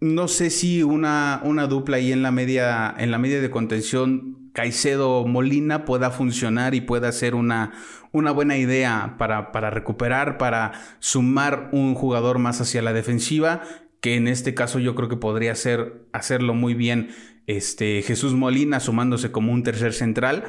no 0.01 0.27
sé 0.27 0.49
si 0.49 0.83
una, 0.83 1.39
una 1.45 1.67
dupla 1.67 1.95
ahí 1.95 2.11
en 2.11 2.23
la 2.23 2.31
media, 2.31 2.93
en 2.97 3.09
la 3.09 3.19
media 3.19 3.39
de 3.39 3.49
contención 3.49 4.51
Caicedo 4.51 5.25
Molina 5.25 5.85
pueda 5.85 6.11
funcionar 6.11 6.75
y 6.75 6.81
pueda 6.81 7.09
ser 7.13 7.35
una, 7.35 7.71
una 8.11 8.31
buena 8.31 8.57
idea 8.57 9.15
para, 9.17 9.53
para 9.53 9.69
recuperar, 9.69 10.37
para 10.37 10.73
sumar 10.99 11.69
un 11.71 11.95
jugador 11.95 12.37
más 12.39 12.59
hacia 12.59 12.81
la 12.81 12.91
defensiva, 12.91 13.61
que 14.01 14.17
en 14.17 14.27
este 14.27 14.53
caso 14.53 14.79
yo 14.79 14.93
creo 14.93 15.07
que 15.07 15.15
podría 15.15 15.55
ser 15.55 16.05
hacerlo 16.11 16.53
muy 16.53 16.73
bien 16.73 17.11
este, 17.47 18.01
Jesús 18.01 18.33
Molina 18.33 18.79
sumándose 18.79 19.31
como 19.31 19.51
un 19.51 19.63
tercer 19.63 19.93
central. 19.93 20.45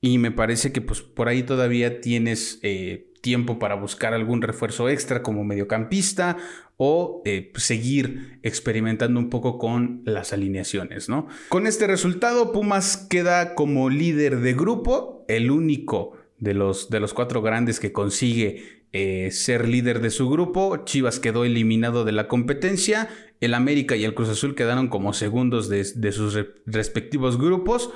Y 0.00 0.18
me 0.18 0.30
parece 0.30 0.72
que 0.72 0.80
pues 0.80 1.00
por 1.00 1.28
ahí 1.28 1.42
todavía 1.42 2.00
tienes 2.00 2.60
eh, 2.62 3.12
tiempo 3.22 3.58
para 3.58 3.74
buscar 3.74 4.14
algún 4.14 4.42
refuerzo 4.42 4.88
extra 4.88 5.22
como 5.22 5.42
mediocampista 5.42 6.36
o 6.76 7.22
eh, 7.24 7.52
seguir 7.56 8.38
experimentando 8.42 9.18
un 9.18 9.30
poco 9.30 9.58
con 9.58 10.02
las 10.04 10.32
alineaciones, 10.32 11.08
¿no? 11.08 11.26
Con 11.48 11.66
este 11.66 11.86
resultado, 11.86 12.52
Pumas 12.52 12.96
queda 12.96 13.54
como 13.54 13.88
líder 13.88 14.40
de 14.40 14.52
grupo, 14.52 15.24
el 15.28 15.50
único 15.50 16.12
de 16.38 16.54
los, 16.54 16.90
de 16.90 17.00
los 17.00 17.14
cuatro 17.14 17.40
grandes 17.40 17.80
que 17.80 17.92
consigue 17.92 18.84
eh, 18.92 19.30
ser 19.30 19.68
líder 19.68 20.00
de 20.00 20.10
su 20.10 20.28
grupo. 20.30 20.84
Chivas 20.84 21.18
quedó 21.18 21.44
eliminado 21.44 22.04
de 22.04 22.12
la 22.12 22.28
competencia. 22.28 23.08
El 23.40 23.54
América 23.54 23.96
y 23.96 24.04
el 24.04 24.14
Cruz 24.14 24.28
Azul 24.28 24.54
quedaron 24.54 24.88
como 24.88 25.12
segundos 25.12 25.68
de, 25.68 26.12
sus 26.12 26.38
respectivos 26.66 27.38
grupos. 27.38 27.90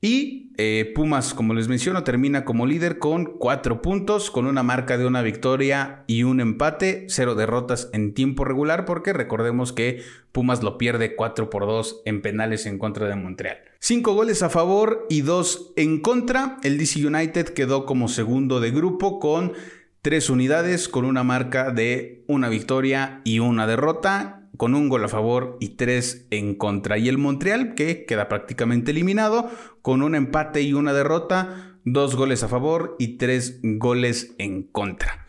Y 0.00 0.52
eh, 0.58 0.92
Pumas, 0.94 1.32
como 1.32 1.54
les 1.54 1.68
menciono, 1.68 2.04
termina 2.04 2.44
como 2.44 2.66
líder 2.66 2.98
con 2.98 3.38
cuatro 3.38 3.80
puntos, 3.80 4.30
con 4.30 4.46
una 4.46 4.62
marca 4.62 4.98
de 4.98 5.06
una 5.06 5.22
victoria 5.22 6.04
y 6.06 6.22
un 6.22 6.40
empate, 6.40 7.06
cero 7.08 7.34
derrotas 7.34 7.88
en 7.92 8.12
tiempo 8.12 8.44
regular, 8.44 8.84
porque 8.84 9.12
recordemos 9.12 9.72
que 9.72 10.02
Pumas 10.32 10.62
lo 10.62 10.76
pierde 10.76 11.16
4 11.16 11.48
por 11.48 11.66
2 11.66 12.02
en 12.04 12.20
penales 12.20 12.66
en 12.66 12.78
contra 12.78 13.08
de 13.08 13.16
Montreal. 13.16 13.56
Cinco 13.80 14.14
goles 14.14 14.42
a 14.42 14.50
favor 14.50 15.06
y 15.08 15.22
dos 15.22 15.72
en 15.76 16.00
contra. 16.00 16.58
El 16.62 16.76
DC 16.76 17.06
United 17.06 17.48
quedó 17.48 17.86
como 17.86 18.08
segundo 18.08 18.60
de 18.60 18.70
grupo 18.70 19.18
con 19.18 19.54
tres 20.02 20.28
unidades, 20.28 20.88
con 20.88 21.04
una 21.04 21.24
marca 21.24 21.70
de 21.70 22.24
una 22.26 22.48
victoria 22.48 23.22
y 23.24 23.38
una 23.38 23.66
derrota 23.66 24.45
con 24.56 24.74
un 24.74 24.88
gol 24.88 25.04
a 25.04 25.08
favor 25.08 25.56
y 25.60 25.70
tres 25.70 26.26
en 26.30 26.54
contra. 26.54 26.98
Y 26.98 27.08
el 27.08 27.18
Montreal, 27.18 27.74
que 27.74 28.04
queda 28.04 28.28
prácticamente 28.28 28.90
eliminado, 28.90 29.50
con 29.82 30.02
un 30.02 30.14
empate 30.14 30.62
y 30.62 30.72
una 30.72 30.92
derrota, 30.92 31.78
dos 31.84 32.16
goles 32.16 32.42
a 32.42 32.48
favor 32.48 32.96
y 32.98 33.16
tres 33.16 33.60
goles 33.62 34.34
en 34.38 34.64
contra. 34.64 35.26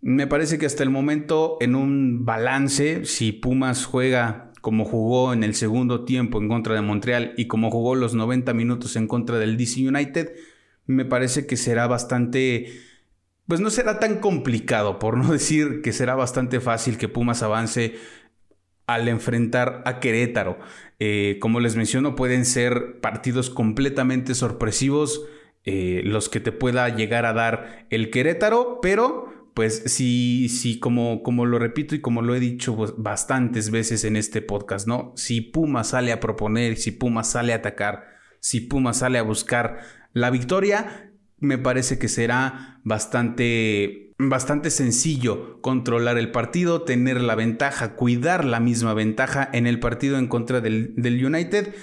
Me 0.00 0.26
parece 0.26 0.58
que 0.58 0.66
hasta 0.66 0.82
el 0.82 0.90
momento, 0.90 1.58
en 1.60 1.74
un 1.74 2.24
balance, 2.24 3.04
si 3.04 3.32
Pumas 3.32 3.86
juega 3.86 4.52
como 4.60 4.84
jugó 4.84 5.32
en 5.32 5.42
el 5.42 5.54
segundo 5.54 6.04
tiempo 6.04 6.40
en 6.40 6.48
contra 6.48 6.74
de 6.74 6.82
Montreal 6.82 7.34
y 7.36 7.46
como 7.46 7.70
jugó 7.70 7.96
los 7.96 8.14
90 8.14 8.54
minutos 8.54 8.94
en 8.94 9.08
contra 9.08 9.38
del 9.38 9.56
DC 9.56 9.86
United, 9.86 10.32
me 10.86 11.04
parece 11.04 11.46
que 11.46 11.56
será 11.56 11.88
bastante 11.88 12.66
pues 13.48 13.60
no 13.60 13.70
será 13.70 13.98
tan 13.98 14.20
complicado, 14.20 14.98
por 14.98 15.16
no 15.16 15.32
decir 15.32 15.82
que 15.82 15.92
será 15.92 16.14
bastante 16.14 16.60
fácil 16.60 16.96
que 16.96 17.08
Pumas 17.08 17.42
avance 17.42 17.94
al 18.86 19.08
enfrentar 19.08 19.82
a 19.86 20.00
Querétaro. 20.00 20.58
Eh, 20.98 21.38
como 21.40 21.60
les 21.60 21.76
menciono, 21.76 22.14
pueden 22.14 22.44
ser 22.44 23.00
partidos 23.00 23.50
completamente 23.50 24.34
sorpresivos 24.34 25.26
eh, 25.64 26.02
los 26.04 26.28
que 26.28 26.40
te 26.40 26.50
pueda 26.50 26.88
llegar 26.88 27.24
a 27.24 27.32
dar 27.32 27.86
el 27.90 28.10
Querétaro, 28.10 28.80
pero 28.82 29.50
pues 29.54 29.82
sí, 29.86 30.48
sí, 30.48 30.78
como, 30.78 31.22
como 31.22 31.44
lo 31.44 31.58
repito 31.58 31.94
y 31.94 32.00
como 32.00 32.22
lo 32.22 32.34
he 32.34 32.40
dicho 32.40 32.74
pues, 32.74 32.94
bastantes 32.96 33.70
veces 33.70 34.04
en 34.04 34.16
este 34.16 34.42
podcast, 34.42 34.88
¿no? 34.88 35.12
Si 35.16 35.40
Puma 35.40 35.84
sale 35.84 36.10
a 36.12 36.20
proponer, 36.20 36.76
si 36.76 36.90
Puma 36.90 37.22
sale 37.22 37.52
a 37.52 37.56
atacar, 37.56 38.06
si 38.40 38.60
Puma 38.60 38.94
sale 38.94 39.18
a 39.18 39.22
buscar 39.22 39.80
la 40.12 40.30
victoria, 40.30 41.12
me 41.38 41.58
parece 41.58 41.98
que 41.98 42.08
será 42.08 42.80
bastante, 42.82 44.11
bastante 44.28 44.70
sencillo 44.70 45.60
controlar 45.60 46.18
el 46.18 46.30
partido, 46.30 46.82
tener 46.82 47.20
la 47.20 47.34
ventaja, 47.34 47.94
cuidar 47.94 48.44
la 48.44 48.60
misma 48.60 48.94
ventaja 48.94 49.48
en 49.52 49.66
el 49.66 49.80
partido 49.80 50.18
en 50.18 50.28
contra 50.28 50.60
del, 50.60 50.94
United. 50.96 51.74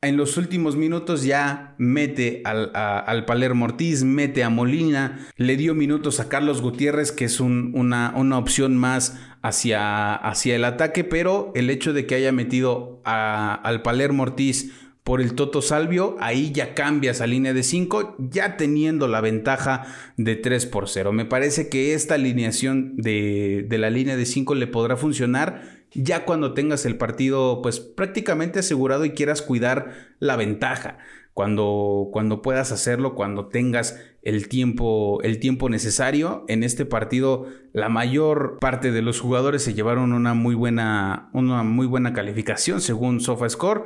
En 0.00 0.16
los 0.16 0.36
últimos 0.36 0.74
minutos 0.74 1.22
ya 1.22 1.76
mete 1.78 2.42
al, 2.44 2.72
al, 2.74 3.24
Palermo 3.24 3.66
Ortiz, 3.66 4.02
mete 4.02 4.42
a 4.42 4.50
Molina, 4.50 5.28
le 5.36 5.56
dio 5.56 5.74
minutos 5.74 6.18
a 6.18 6.28
Carlos 6.28 6.60
Gutiérrez, 6.60 7.12
que 7.12 7.26
es 7.26 7.38
una, 7.38 8.12
una, 8.16 8.38
opción 8.38 8.76
más 8.76 9.16
hacia, 9.42 10.14
hacia, 10.16 10.56
el 10.56 10.64
ataque, 10.64 11.04
pero 11.04 11.52
el 11.54 11.70
hecho 11.70 11.92
de 11.92 12.06
que 12.06 12.16
haya 12.16 12.32
metido 12.32 13.00
al 13.04 13.82
Palermo 13.82 14.24
Ortiz 14.24 14.72
por 15.04 15.20
el 15.20 15.34
Toto 15.34 15.62
Salvio, 15.62 16.16
ahí 16.20 16.52
ya 16.52 16.74
cambias 16.74 17.20
a 17.20 17.26
línea 17.26 17.52
de 17.52 17.62
5, 17.62 18.16
ya 18.18 18.56
teniendo 18.56 19.08
la 19.08 19.20
ventaja 19.20 19.84
de 20.16 20.36
3 20.36 20.66
por 20.66 20.88
0. 20.88 21.12
Me 21.12 21.24
parece 21.24 21.68
que 21.68 21.94
esta 21.94 22.14
alineación 22.14 22.96
de, 22.96 23.66
de 23.68 23.78
la 23.78 23.90
línea 23.90 24.16
de 24.16 24.26
5 24.26 24.54
le 24.54 24.66
podrá 24.68 24.96
funcionar 24.96 25.82
ya 25.94 26.24
cuando 26.24 26.54
tengas 26.54 26.86
el 26.86 26.96
partido 26.96 27.60
pues 27.62 27.80
prácticamente 27.80 28.60
asegurado 28.60 29.04
y 29.04 29.10
quieras 29.10 29.42
cuidar 29.42 29.92
la 30.18 30.36
ventaja. 30.36 30.98
Cuando, 31.34 32.10
cuando 32.12 32.42
puedas 32.42 32.72
hacerlo, 32.72 33.14
cuando 33.14 33.46
tengas 33.46 33.98
el 34.20 34.48
tiempo, 34.48 35.18
el 35.22 35.38
tiempo 35.38 35.70
necesario. 35.70 36.44
En 36.46 36.62
este 36.62 36.84
partido, 36.84 37.46
la 37.72 37.88
mayor 37.88 38.58
parte 38.60 38.92
de 38.92 39.00
los 39.00 39.18
jugadores 39.18 39.62
se 39.62 39.72
llevaron 39.72 40.12
una 40.12 40.34
muy 40.34 40.54
buena, 40.54 41.30
una 41.32 41.62
muy 41.62 41.86
buena 41.86 42.12
calificación 42.12 42.82
según 42.82 43.20
SofaScore. 43.20 43.84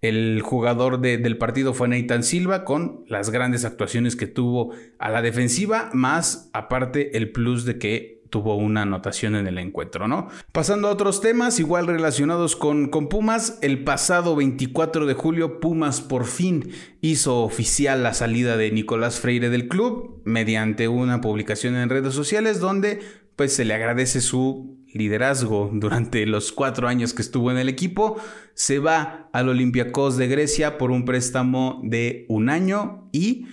El 0.00 0.42
jugador 0.42 1.00
del 1.00 1.38
partido 1.38 1.74
fue 1.74 1.88
Nathan 1.88 2.22
Silva 2.22 2.64
con 2.64 3.04
las 3.08 3.30
grandes 3.30 3.64
actuaciones 3.64 4.14
que 4.14 4.26
tuvo 4.26 4.72
a 4.98 5.10
la 5.10 5.22
defensiva, 5.22 5.90
más 5.92 6.50
aparte 6.52 7.16
el 7.16 7.32
plus 7.32 7.64
de 7.64 7.78
que 7.78 8.18
tuvo 8.30 8.56
una 8.56 8.82
anotación 8.82 9.34
en 9.36 9.46
el 9.46 9.58
encuentro, 9.58 10.06
¿no? 10.06 10.28
Pasando 10.52 10.88
a 10.88 10.92
otros 10.92 11.20
temas, 11.20 11.58
igual 11.60 11.86
relacionados 11.86 12.56
con, 12.56 12.88
con, 12.88 13.08
Pumas, 13.08 13.58
el 13.62 13.84
pasado 13.84 14.36
24 14.36 15.06
de 15.06 15.14
julio 15.14 15.60
Pumas 15.60 16.00
por 16.00 16.26
fin 16.26 16.70
hizo 17.00 17.42
oficial 17.42 18.02
la 18.02 18.14
salida 18.14 18.56
de 18.56 18.70
Nicolás 18.70 19.18
Freire 19.20 19.48
del 19.48 19.68
club 19.68 20.20
mediante 20.24 20.88
una 20.88 21.20
publicación 21.20 21.76
en 21.76 21.88
redes 21.88 22.14
sociales 22.14 22.60
donde 22.60 23.00
pues 23.36 23.54
se 23.54 23.64
le 23.64 23.74
agradece 23.74 24.20
su 24.20 24.78
liderazgo 24.92 25.70
durante 25.72 26.24
los 26.26 26.52
cuatro 26.52 26.88
años 26.88 27.14
que 27.14 27.22
estuvo 27.22 27.50
en 27.50 27.58
el 27.58 27.68
equipo, 27.68 28.16
se 28.54 28.78
va 28.78 29.28
al 29.32 29.48
Olympiacos 29.48 30.16
de 30.16 30.28
Grecia 30.28 30.78
por 30.78 30.90
un 30.90 31.04
préstamo 31.04 31.80
de 31.84 32.26
un 32.28 32.48
año 32.48 33.08
y 33.12 33.46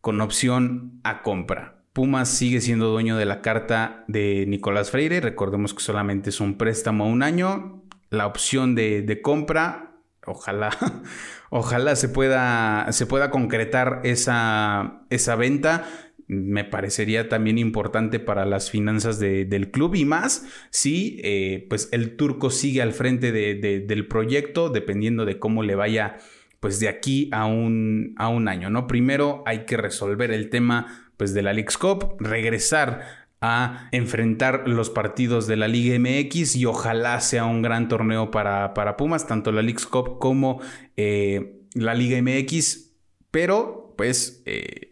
con 0.00 0.20
opción 0.20 1.00
a 1.04 1.22
compra. 1.22 1.82
Pumas 1.92 2.28
sigue 2.28 2.60
siendo 2.60 2.88
dueño 2.88 3.16
de 3.16 3.24
la 3.24 3.40
carta 3.42 4.04
de 4.06 4.44
Nicolás 4.46 4.90
Freire, 4.90 5.20
recordemos 5.20 5.74
que 5.74 5.82
solamente 5.82 6.30
es 6.30 6.40
un 6.40 6.56
préstamo 6.56 7.04
a 7.04 7.08
un 7.08 7.22
año, 7.22 7.82
la 8.10 8.26
opción 8.26 8.74
de, 8.74 9.20
compra, 9.22 9.96
ojalá, 10.24 10.70
ojalá 11.50 11.96
se 11.96 12.08
pueda, 12.08 12.86
se 12.92 13.06
pueda 13.06 13.30
concretar 13.30 14.00
esa, 14.04 15.02
esa 15.10 15.34
venta 15.34 15.84
me 16.28 16.62
parecería 16.64 17.28
también 17.28 17.58
importante 17.58 18.20
para 18.20 18.44
las 18.44 18.70
finanzas 18.70 19.18
del 19.18 19.70
club 19.70 19.94
y 19.94 20.04
más 20.04 20.46
si 20.70 21.20
eh, 21.24 21.66
pues 21.70 21.88
el 21.90 22.16
turco 22.16 22.50
sigue 22.50 22.82
al 22.82 22.92
frente 22.92 23.32
del 23.32 24.06
proyecto 24.06 24.68
dependiendo 24.68 25.24
de 25.24 25.38
cómo 25.38 25.62
le 25.62 25.74
vaya 25.74 26.18
pues 26.60 26.80
de 26.80 26.88
aquí 26.88 27.30
a 27.32 27.46
un, 27.46 28.14
a 28.18 28.28
un 28.28 28.48
año, 28.48 28.68
¿no? 28.68 28.86
Primero 28.86 29.42
hay 29.46 29.64
que 29.64 29.76
resolver 29.76 30.30
el 30.30 30.50
tema 30.50 31.08
pues 31.16 31.32
de 31.32 31.42
la 31.42 31.52
League's 31.52 31.78
Cup, 31.78 32.16
regresar 32.20 33.28
a 33.40 33.88
enfrentar 33.92 34.66
los 34.66 34.90
partidos 34.90 35.46
de 35.46 35.56
la 35.56 35.68
Liga 35.68 35.96
MX 35.98 36.56
y 36.56 36.66
ojalá 36.66 37.20
sea 37.20 37.44
un 37.44 37.62
gran 37.62 37.88
torneo 37.88 38.30
para, 38.30 38.74
para 38.74 38.96
Pumas, 38.96 39.26
tanto 39.26 39.52
la 39.52 39.62
League's 39.62 39.86
Cup 39.86 40.18
como 40.18 40.60
eh, 40.96 41.62
la 41.74 41.94
Liga 41.94 42.20
MX, 42.20 42.92
pero 43.30 43.94
pues 43.96 44.42
eh, 44.46 44.87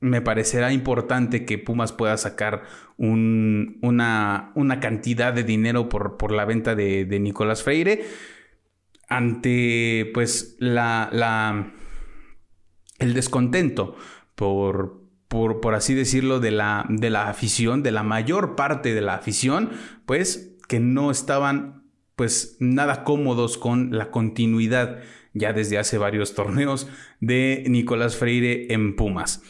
me 0.00 0.20
parecerá 0.20 0.72
importante 0.72 1.44
que 1.44 1.58
Pumas 1.58 1.92
pueda 1.92 2.16
sacar 2.16 2.62
una, 2.96 4.52
cantidad 4.80 5.32
de 5.32 5.44
dinero 5.44 5.88
por, 5.88 6.16
por 6.16 6.32
la 6.32 6.44
venta 6.44 6.74
de, 6.74 7.06
Nicolás 7.20 7.62
Freire 7.62 8.04
ante 9.08 10.10
pues 10.12 10.56
la, 10.58 11.08
la 11.12 11.72
el 12.98 13.14
descontento 13.14 13.96
por, 14.34 15.02
por, 15.28 15.60
por, 15.60 15.74
así 15.74 15.94
decirlo 15.94 16.40
de 16.40 16.50
la, 16.50 16.84
de 16.88 17.10
la 17.10 17.28
afición, 17.28 17.82
de 17.82 17.90
la 17.90 18.02
mayor 18.02 18.54
parte 18.54 18.94
de 18.94 19.00
la 19.00 19.14
afición, 19.14 19.70
pues 20.04 20.56
que 20.68 20.78
no 20.78 21.10
estaban 21.10 21.84
pues 22.16 22.56
nada 22.60 23.04
cómodos 23.04 23.56
con 23.58 23.96
la 23.96 24.10
continuidad 24.10 25.00
ya 25.32 25.52
desde 25.52 25.78
hace 25.78 25.98
varios 25.98 26.34
torneos 26.34 26.88
de 27.20 27.64
Nicolás 27.68 28.16
Freire 28.16 28.72
en 28.72 28.96
Pumas. 28.96 29.42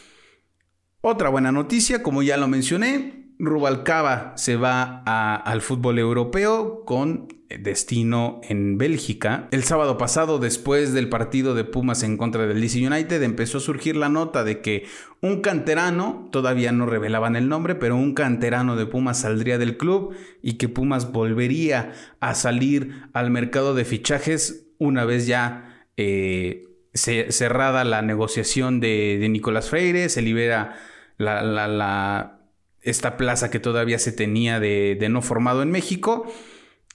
Otra 1.01 1.29
buena 1.29 1.53
noticia, 1.53 2.03
como 2.03 2.23
ya 2.23 2.35
lo 2.35 2.49
mencioné, 2.49 3.19
Rubalcaba 3.39 4.33
se 4.35 4.57
va 4.57 5.01
al 5.37 5.61
fútbol 5.61 5.97
europeo 5.97 6.83
con 6.83 7.29
destino 7.57 8.41
en 8.43 8.77
Bélgica. 8.77 9.47
El 9.51 9.63
sábado 9.63 9.97
pasado, 9.97 10.39
después 10.39 10.91
del 10.91 11.07
partido 11.07 11.55
de 11.55 11.63
Pumas 11.63 12.03
en 12.03 12.17
contra 12.17 12.47
del 12.47 12.59
DC 12.59 12.85
United, 12.85 13.23
empezó 13.23 13.59
a 13.59 13.61
surgir 13.61 13.95
la 13.95 14.09
nota 14.09 14.43
de 14.43 14.59
que 14.59 14.87
un 15.21 15.39
canterano, 15.39 16.27
todavía 16.33 16.73
no 16.73 16.85
revelaban 16.85 17.37
el 17.37 17.47
nombre, 17.47 17.75
pero 17.75 17.95
un 17.95 18.13
canterano 18.13 18.75
de 18.75 18.85
Pumas 18.85 19.21
saldría 19.21 19.57
del 19.57 19.77
club 19.77 20.13
y 20.41 20.53
que 20.57 20.67
Pumas 20.67 21.13
volvería 21.13 21.93
a 22.19 22.35
salir 22.35 23.03
al 23.13 23.31
mercado 23.31 23.73
de 23.73 23.85
fichajes 23.85 24.67
una 24.79 25.05
vez 25.05 25.27
ya 25.27 25.85
eh, 25.95 26.68
cerrada 26.93 27.83
la 27.83 28.01
negociación 28.01 28.79
de, 28.79 29.25
Nicolás 29.29 29.69
Freire, 29.69 30.09
se 30.09 30.21
libera 30.21 30.77
la, 31.17 32.39
esta 32.81 33.17
plaza 33.17 33.51
que 33.51 33.59
todavía 33.59 33.99
se 33.99 34.11
tenía 34.11 34.59
de, 34.59 35.07
no 35.09 35.21
formado 35.21 35.61
en 35.61 35.71
México 35.71 36.31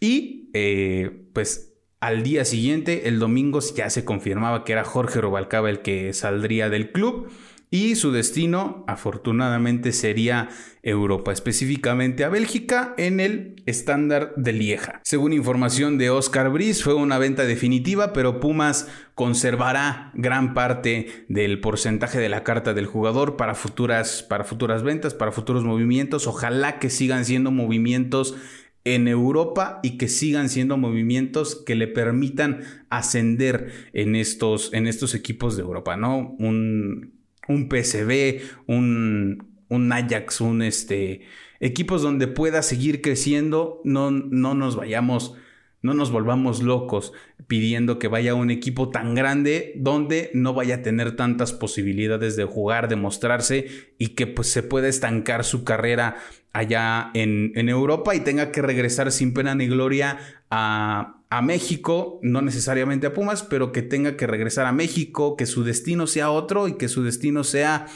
y 0.01 0.51
eh, 0.55 1.11
pues 1.33 1.75
al 2.01 2.23
día 2.23 2.45
siguiente, 2.45 3.09
el 3.09 3.19
domingo, 3.19 3.61
ya 3.75 3.89
se 3.89 4.05
confirmaba 4.05 4.65
que 4.65 4.73
era 4.73 4.85
Jorge 4.85 5.23
Robalcaba 5.23 5.71
el 5.71 5.81
que 5.81 6.13
saldría 6.13 6.69
del 6.69 6.93
club 6.93 7.31
y 7.75 7.97
su 7.97 8.13
destino 8.13 8.85
afortunadamente 8.87 9.91
sería 9.91 10.49
Europa, 10.85 11.33
específicamente 11.33 12.23
a 12.23 12.29
Bélgica 12.29 12.95
en 12.99 13.19
el 13.19 13.65
estándar 13.67 14.33
de 14.37 14.53
Lieja. 14.53 15.01
Según 15.03 15.33
información 15.33 15.99
de 15.99 16.09
Oscar 16.09 16.51
Brice, 16.51 16.85
fue 16.85 16.95
una 16.95 17.19
venta 17.19 17.45
definitiva, 17.45 18.13
pero 18.13 18.39
Pumas 18.39 18.87
conservará 19.17 20.13
gran 20.15 20.55
parte 20.55 21.27
del 21.29 21.59
porcentaje 21.59 22.21
de 22.21 22.29
la 22.29 22.45
carta 22.45 22.75
del 22.75 22.87
jugador 22.87 23.35
para 23.37 23.57
futuras, 23.57 24.23
para 24.23 24.45
futuras 24.45 24.85
ventas, 24.85 25.13
para 25.13 25.33
futuros 25.33 25.65
movimientos. 25.65 26.29
Ojalá 26.29 26.79
que 26.79 26.91
sigan 26.91 27.25
siendo 27.25 27.51
movimientos 27.51 28.37
en 28.85 29.09
Europa 29.09 29.81
y 29.83 29.99
que 29.99 30.07
sigan 30.07 30.49
siendo 30.49 30.77
movimientos 30.77 31.57
que 31.57 31.75
le 31.75 31.89
permitan 31.89 32.61
ascender 32.89 33.73
en 33.93 34.15
estos, 34.15 34.73
en 34.73 34.87
estos 34.87 35.17
equipos 35.17 35.57
de 35.57 35.63
Europa, 35.63 35.97
¿no? 35.97 36.37
Un, 36.39 37.14
un 37.49 37.69
PSV, 37.69 38.41
un, 38.67 39.49
un 39.69 39.93
Ajax, 39.93 40.41
un 40.41 40.63
este, 40.63 41.23
equipos 41.61 42.03
donde 42.03 42.27
pueda 42.27 42.63
seguir 42.63 43.01
creciendo, 43.01 43.81
no, 43.85 44.11
no 44.11 44.55
nos 44.55 44.77
vayamos, 44.77 45.35
no 45.83 45.95
nos 45.95 46.11
volvamos 46.11 46.63
locos 46.63 47.13
pidiendo 47.47 47.99
que 47.99 48.09
vaya 48.09 48.35
un 48.35 48.51
equipo 48.51 48.91
tan 48.91 49.15
grande 49.15 49.73
donde 49.77 50.31
no 50.33 50.55
vaya 50.55 50.77
a 50.77 50.83
tener 50.83 51.15
tantas 51.15 51.53
posibilidades 51.53 52.37
de 52.37 52.45
jugar, 52.45 52.89
de 52.89 52.97
mostrarse 52.97 53.67
y 53.99 54.09
que 54.09 54.27
pues 54.27 54.51
se 54.51 54.63
pueda 54.63 54.89
estancar 54.89 55.45
su 55.45 55.65
carrera 55.65 56.17
allá 56.53 57.11
en, 57.15 57.53
en 57.55 57.69
Europa 57.69 58.15
y 58.15 58.21
tenga 58.21 58.51
que 58.51 58.63
regresar 58.63 59.13
sin 59.13 59.35
pena 59.35 59.55
ni 59.55 59.67
gloria 59.67 60.19
a, 60.51 61.24
a 61.37 61.43
México, 61.43 62.21
no 62.23 62.43
necesariamente 62.43 63.09
a 63.09 63.13
Pumas, 63.13 63.43
pero 63.43 63.73
que 63.73 63.83
tenga 63.83 64.17
que 64.17 64.29
regresar 64.29 64.67
a 64.67 64.73
México, 64.73 65.37
que 65.37 65.47
su 65.47 65.65
destino 65.65 66.07
sea 66.07 66.31
otro 66.31 66.69
y 66.69 66.77
que 66.77 66.87
su 66.87 67.03
destino 67.03 67.43
sea 67.43 67.87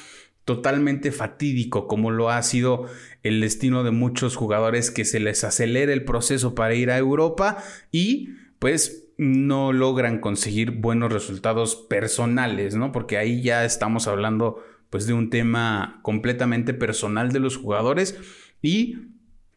totalmente 0.45 1.13
fatídico, 1.13 1.87
como 1.87 2.11
lo 2.11 2.31
ha 2.31 2.43
sido 2.43 2.87
el 3.23 3.41
destino 3.41 3.85
de 3.85 3.93
muchos 3.93 4.35
jugadores 4.35 4.91
que 4.91 5.05
se 5.05 5.21
les 5.21 5.45
acelera 5.45 5.93
el 5.93 6.05
proceso 6.05 6.57
para 6.57 6.75
ir 6.75 6.91
a 6.91 6.99
Europa 6.99 7.63
y 7.93 8.31
pues 8.59 9.09
no 9.19 9.73
logran 9.73 10.19
conseguir 10.19 10.73
buenos 10.73 11.13
resultados 11.13 11.77
personales, 11.77 12.75
¿no? 12.75 12.91
Porque 12.91 13.19
ahí 13.19 13.41
ya 13.41 13.65
estamos 13.65 14.09
hablando 14.09 14.65
pues 14.91 15.07
de 15.07 15.13
un 15.13 15.31
tema 15.31 16.01
completamente 16.03 16.75
personal 16.75 17.31
de 17.31 17.39
los 17.39 17.57
jugadores 17.57 18.19
y 18.63 18.97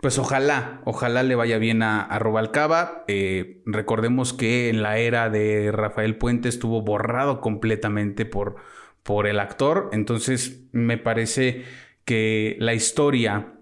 pues 0.01 0.17
ojalá, 0.17 0.81
ojalá 0.85 1.23
le 1.23 1.35
vaya 1.35 1.57
bien 1.57 1.83
a, 1.83 2.19
Rubalcaba. 2.19 3.05
Eh, 3.07 3.61
recordemos 3.65 4.33
que 4.33 4.69
en 4.69 4.81
la 4.81 4.97
era 4.97 5.29
de 5.29 5.71
Rafael 5.71 6.17
Puente 6.17 6.49
estuvo 6.49 6.81
borrado 6.81 7.39
completamente 7.41 8.25
por 8.25 8.57
por 9.03 9.27
el 9.27 9.39
actor. 9.39 9.89
Entonces 9.93 10.63
me 10.71 10.97
parece 10.97 11.63
que 12.05 12.55
la 12.59 12.73
historia 12.73 13.53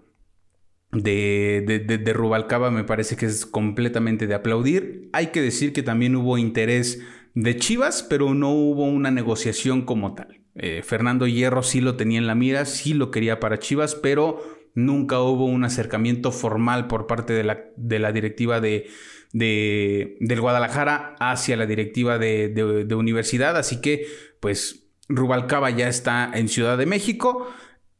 de, 0.92 1.62
de, 1.66 1.98
de, 1.98 2.12
Rubalcaba 2.12 2.70
me 2.70 2.84
parece 2.84 3.16
que 3.16 3.26
es 3.26 3.46
completamente 3.46 4.26
de 4.26 4.34
aplaudir. 4.34 5.08
Hay 5.12 5.28
que 5.28 5.40
decir 5.40 5.72
que 5.72 5.82
también 5.82 6.16
hubo 6.16 6.36
interés 6.36 7.00
de 7.34 7.56
Chivas, 7.56 8.02
pero 8.02 8.34
no 8.34 8.50
hubo 8.50 8.84
una 8.84 9.10
negociación 9.10 9.82
como 9.82 10.14
tal. 10.14 10.40
Eh, 10.56 10.82
Fernando 10.82 11.28
Hierro 11.28 11.62
sí 11.62 11.80
lo 11.80 11.96
tenía 11.96 12.18
en 12.18 12.26
la 12.26 12.34
mira, 12.34 12.64
sí 12.64 12.92
lo 12.92 13.12
quería 13.12 13.38
para 13.38 13.60
Chivas, 13.60 13.94
pero 13.94 14.42
nunca 14.74 15.20
hubo 15.20 15.46
un 15.46 15.64
acercamiento 15.64 16.32
formal 16.32 16.86
por 16.86 17.06
parte 17.06 17.32
de 17.32 17.44
la, 17.44 17.64
de 17.76 17.98
la 17.98 18.12
directiva 18.12 18.60
de, 18.60 18.88
del 19.32 20.40
Guadalajara 20.40 21.16
hacia 21.18 21.56
la 21.56 21.66
directiva 21.66 22.18
de, 22.18 22.86
universidad. 22.96 23.56
Así 23.56 23.80
que, 23.80 24.06
pues, 24.40 24.86
Rubalcaba 25.08 25.70
ya 25.70 25.88
está 25.88 26.30
en 26.32 26.48
Ciudad 26.48 26.78
de 26.78 26.86
México. 26.86 27.48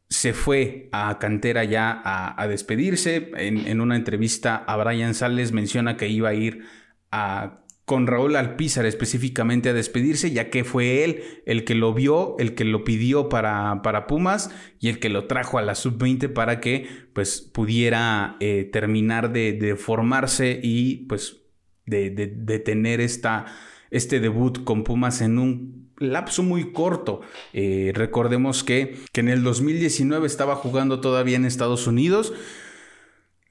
Se 0.09 0.33
fue 0.33 0.89
a 0.91 1.19
Cantera 1.19 1.63
ya 1.63 2.01
a, 2.03 2.47
despedirse. 2.47 3.31
En, 3.35 3.67
en, 3.67 3.81
una 3.81 3.95
entrevista 3.95 4.55
a 4.55 4.77
Brian 4.77 5.13
Sales 5.13 5.51
menciona 5.51 5.97
que 5.97 6.07
iba 6.07 6.29
a 6.29 6.33
ir 6.33 6.65
a 7.11 7.60
con 7.91 8.07
Raúl 8.07 8.37
Alpizar 8.37 8.85
específicamente 8.85 9.67
a 9.67 9.73
despedirse, 9.73 10.31
ya 10.31 10.49
que 10.49 10.63
fue 10.63 11.03
él 11.03 11.23
el 11.45 11.65
que 11.65 11.75
lo 11.75 11.93
vio, 11.93 12.37
el 12.39 12.55
que 12.55 12.63
lo 12.63 12.85
pidió 12.85 13.27
para, 13.27 13.81
para 13.81 14.07
Pumas 14.07 14.49
y 14.79 14.87
el 14.87 14.97
que 14.99 15.09
lo 15.09 15.25
trajo 15.25 15.57
a 15.57 15.61
la 15.61 15.75
sub-20 15.75 16.31
para 16.31 16.61
que 16.61 16.87
pues 17.11 17.41
pudiera 17.41 18.37
eh, 18.39 18.69
terminar 18.71 19.33
de, 19.33 19.75
formarse 19.75 20.57
y 20.63 21.05
pues 21.07 21.41
de, 21.85 22.61
tener 22.63 23.01
esta, 23.01 23.47
este 23.89 24.21
debut 24.21 24.63
con 24.63 24.85
Pumas 24.85 25.19
en 25.19 25.37
un 25.37 25.91
lapso 25.97 26.43
muy 26.43 26.71
corto. 26.71 27.19
Eh, 27.51 27.91
recordemos 27.93 28.63
que, 28.63 28.99
que 29.11 29.19
en 29.19 29.27
el 29.27 29.43
2019 29.43 30.27
estaba 30.27 30.55
jugando 30.55 31.01
todavía 31.01 31.35
en 31.35 31.43
Estados 31.43 31.87
Unidos. 31.87 32.31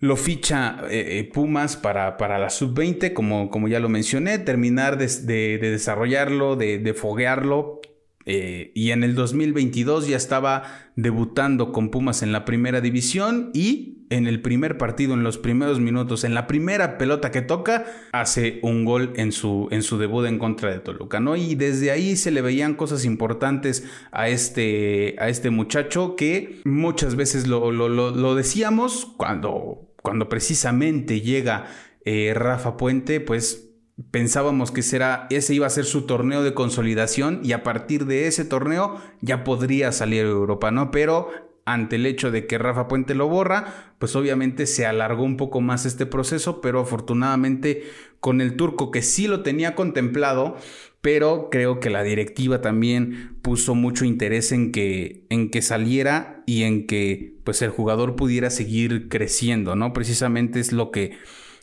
Lo 0.01 0.17
ficha 0.17 0.79
eh, 0.91 1.19
eh, 1.19 1.31
Pumas 1.31 1.77
para, 1.77 2.17
para 2.17 2.39
la 2.39 2.49
sub-20, 2.49 3.13
como, 3.13 3.51
como, 3.51 3.69
ya 3.69 3.81
lo 3.81 3.91
mencioné, 3.91 4.39
terminar 4.39 4.97
de, 4.97 5.59
desarrollarlo, 5.59 6.57
de, 6.57 6.95
foguearlo. 6.95 7.83
Eh, 8.25 8.73
y 8.75 8.93
en 8.93 9.05
el 9.05 9.15
2022 9.15 10.09
ya 10.09 10.17
estaba 10.17 10.63
debutando 10.97 11.73
con 11.73 11.91
Pumas 11.91 12.23
en 12.23 12.33
la 12.33 12.47
primera 12.47 12.81
división 12.81 13.51
y 13.53 14.07
en 14.11 14.27
el 14.27 14.41
primer 14.43 14.77
partido, 14.77 15.15
en 15.15 15.23
los 15.23 15.39
primeros 15.39 15.81
minutos, 15.81 16.25
en 16.25 16.35
la 16.35 16.47
primera 16.47 16.99
pelota 16.99 17.31
que 17.31 17.43
toca, 17.43 17.85
hace 18.13 18.59
un 18.63 18.85
gol 18.85 19.13
en 19.17 19.33
su, 19.33 19.69
en 19.71 19.83
su 19.83 19.99
debut 19.99 20.27
en 20.27 20.39
contra 20.39 20.71
de 20.71 20.81
Toluca, 20.81 21.21
¿no? 21.21 21.37
Y 21.37 21.55
desde 21.55 21.91
ahí 21.93 22.17
se 22.17 22.31
le 22.31 22.43
veían 22.43 22.75
cosas 22.75 23.05
importantes 23.05 23.85
a 24.11 24.29
este, 24.29 25.15
a 25.19 25.29
este 25.29 25.51
muchacho 25.51 26.17
que 26.17 26.61
muchas 26.65 27.15
veces 27.15 27.47
lo, 27.47 27.71
lo, 27.71 27.89
lo 27.89 28.35
decíamos 28.35 29.07
cuando 29.17 29.90
cuando 30.03 30.29
precisamente 30.29 31.21
llega 31.21 31.67
eh, 32.05 32.33
Rafa 32.35 32.77
Puente, 32.77 33.21
pues 33.21 33.71
pensábamos 34.11 34.71
que 34.71 34.83
será, 34.83 35.27
ese 35.31 35.55
iba 35.55 35.67
a 35.67 35.71
ser 35.71 35.85
su 35.85 36.03
torneo 36.03 36.43
de 36.43 36.55
consolidación 36.55 37.41
y 37.43 37.53
a 37.53 37.63
partir 37.63 38.07
de 38.07 38.27
ese 38.27 38.45
torneo 38.45 39.01
ya 39.21 39.45
podría 39.45 39.93
salir 39.93 40.25
a 40.25 40.29
Europa, 40.29 40.71
¿no? 40.71 40.91
Pero 40.91 41.31
ante 41.67 41.97
el 41.97 42.07
hecho 42.07 42.31
de 42.31 42.47
que 42.47 42.59
Rafa 42.59 42.89
Puente 42.89 43.15
lo 43.15 43.29
borra, 43.29 43.93
pues 43.99 44.17
obviamente 44.17 44.67
se 44.67 44.87
alargó 44.87 45.23
un 45.23 45.37
poco 45.37 45.61
más 45.61 45.87
este 45.87 46.07
proceso, 46.07 46.61
pero 46.61 46.81
afortunadamente 46.81 47.85
con 48.19 48.41
el 48.41 48.57
turco 48.57 48.91
que 48.91 49.03
sí 49.03 49.27
lo 49.27 49.43
tenía 49.43 49.75
contemplado, 49.75 50.57
pero 51.01 51.49
creo 51.51 51.81
que 51.81 51.91
la 51.91 52.03
directiva 52.03 52.61
también 52.61 53.39
puso 53.43 53.75
mucho 53.75 54.05
interés 54.05 54.53
en 54.53 54.71
que, 54.71 55.25
en 55.31 55.51
que 55.51 55.63
saliera 55.63 56.43
y 56.47 56.63
en 56.65 56.87
que 56.87 57.37
pues 57.45 57.63
el 57.63 57.71
jugador 57.71 58.17
pudiera 58.17 58.51
seguir 58.51 59.09
creciendo, 59.09 59.77
¿no? 59.77 59.93
Precisamente 59.93 60.61
es 60.61 60.73
lo 60.73 60.91
que, 60.91 61.17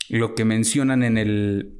lo 0.08 0.34
que 0.34 0.44
mencionan 0.44 1.02
en 1.02 1.18
el, 1.18 1.78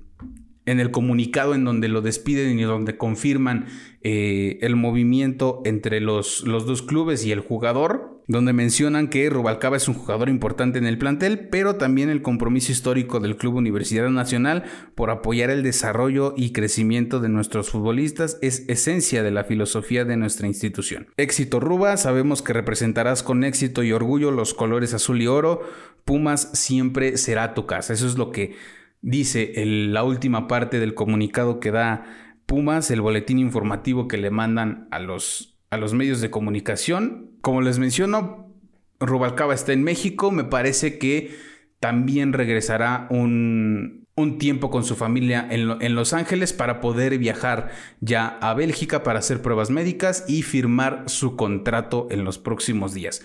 en 0.68 0.81
el 0.81 0.90
comunicado 0.90 1.54
en 1.54 1.64
donde 1.64 1.88
lo 1.88 2.02
despiden 2.02 2.59
y 2.59 2.62
donde 2.62 2.98
confirman 2.98 3.66
eh, 4.02 4.59
el 4.61 4.76
movimiento 4.76 5.62
entre 5.64 6.00
los, 6.00 6.42
los 6.46 6.66
dos 6.66 6.83
clubes 6.83 7.24
y 7.24 7.33
el 7.33 7.40
jugador, 7.40 8.22
donde 8.26 8.52
mencionan 8.52 9.09
que 9.09 9.31
Rubalcaba 9.31 9.78
es 9.78 9.88
un 9.88 9.94
jugador 9.94 10.28
importante 10.28 10.78
en 10.78 10.85
el 10.85 10.98
plantel, 10.98 11.48
pero 11.48 11.76
también 11.76 12.11
el 12.11 12.20
compromiso 12.20 12.70
histórico 12.70 13.18
del 13.18 13.38
Club 13.38 13.54
Universidad 13.54 14.11
Nacional 14.11 14.64
por 14.94 15.09
apoyar 15.09 15.48
el 15.48 15.62
desarrollo 15.62 16.35
y 16.37 16.52
crecimiento 16.52 17.18
de 17.18 17.31
nuestros 17.31 17.70
futbolistas 17.70 18.37
es 18.42 18.68
esencia 18.68 19.22
de 19.22 19.31
la 19.31 19.44
filosofía 19.44 20.04
de 20.04 20.18
nuestra 20.18 20.48
institución. 20.48 21.07
Éxito 21.16 21.61
Ruba, 21.61 21.96
sabemos 21.96 22.42
que 22.42 22.52
representarás 22.52 23.22
con 23.22 23.42
éxito 23.42 23.83
y 23.83 23.92
orgullo 23.92 24.31
los 24.33 24.52
colores 24.52 24.92
azul 24.92 25.22
y 25.22 25.28
oro, 25.28 25.62
Pumas 26.04 26.50
siempre 26.52 27.16
será 27.16 27.54
tu 27.54 27.66
casa, 27.66 27.94
eso 27.94 28.07
es 28.07 28.16
lo 28.16 28.31
que 28.31 28.54
dice 29.00 29.52
la 29.64 30.02
última 30.04 30.48
parte 30.48 30.80
del 30.80 30.94
comunicado 30.94 31.61
que 31.61 31.70
da 31.70 32.04
Pumas, 32.46 32.90
el 32.90 33.02
boletín 33.02 33.38
informativo 33.38 34.08
que 34.08 34.16
le 34.16 34.30
mandan 34.30 34.88
a 34.90 35.00
los, 35.00 35.58
a 35.68 35.76
los 35.76 35.92
medios 35.92 36.22
de 36.22 36.30
comunicación. 36.30 37.32
Como 37.42 37.61
les 37.61 37.78
menciono, 37.78 38.54
Rubalcaba 39.00 39.52
está 39.52 39.74
en 39.74 39.84
México, 39.84 40.30
me 40.30 40.44
parece 40.44 40.98
que 40.98 41.37
también 41.78 42.32
regresará 42.32 43.06
un, 43.11 44.06
un 44.16 44.38
tiempo 44.38 44.70
con 44.70 44.82
su 44.82 44.96
familia 44.96 45.46
en, 45.50 45.80
en, 45.82 45.94
Los 45.94 46.14
Ángeles 46.14 46.54
para 46.54 46.80
poder 46.80 47.18
viajar 47.18 47.70
ya 48.00 48.38
a 48.40 48.54
Bélgica 48.54 49.02
para 49.02 49.18
hacer 49.18 49.42
pruebas 49.42 49.68
médicas 49.70 50.24
y 50.26 50.42
firmar 50.42 51.04
su 51.06 51.37
contrato 51.37 52.08
en 52.11 52.24
los 52.24 52.38
próximos 52.38 52.94
días. 52.94 53.22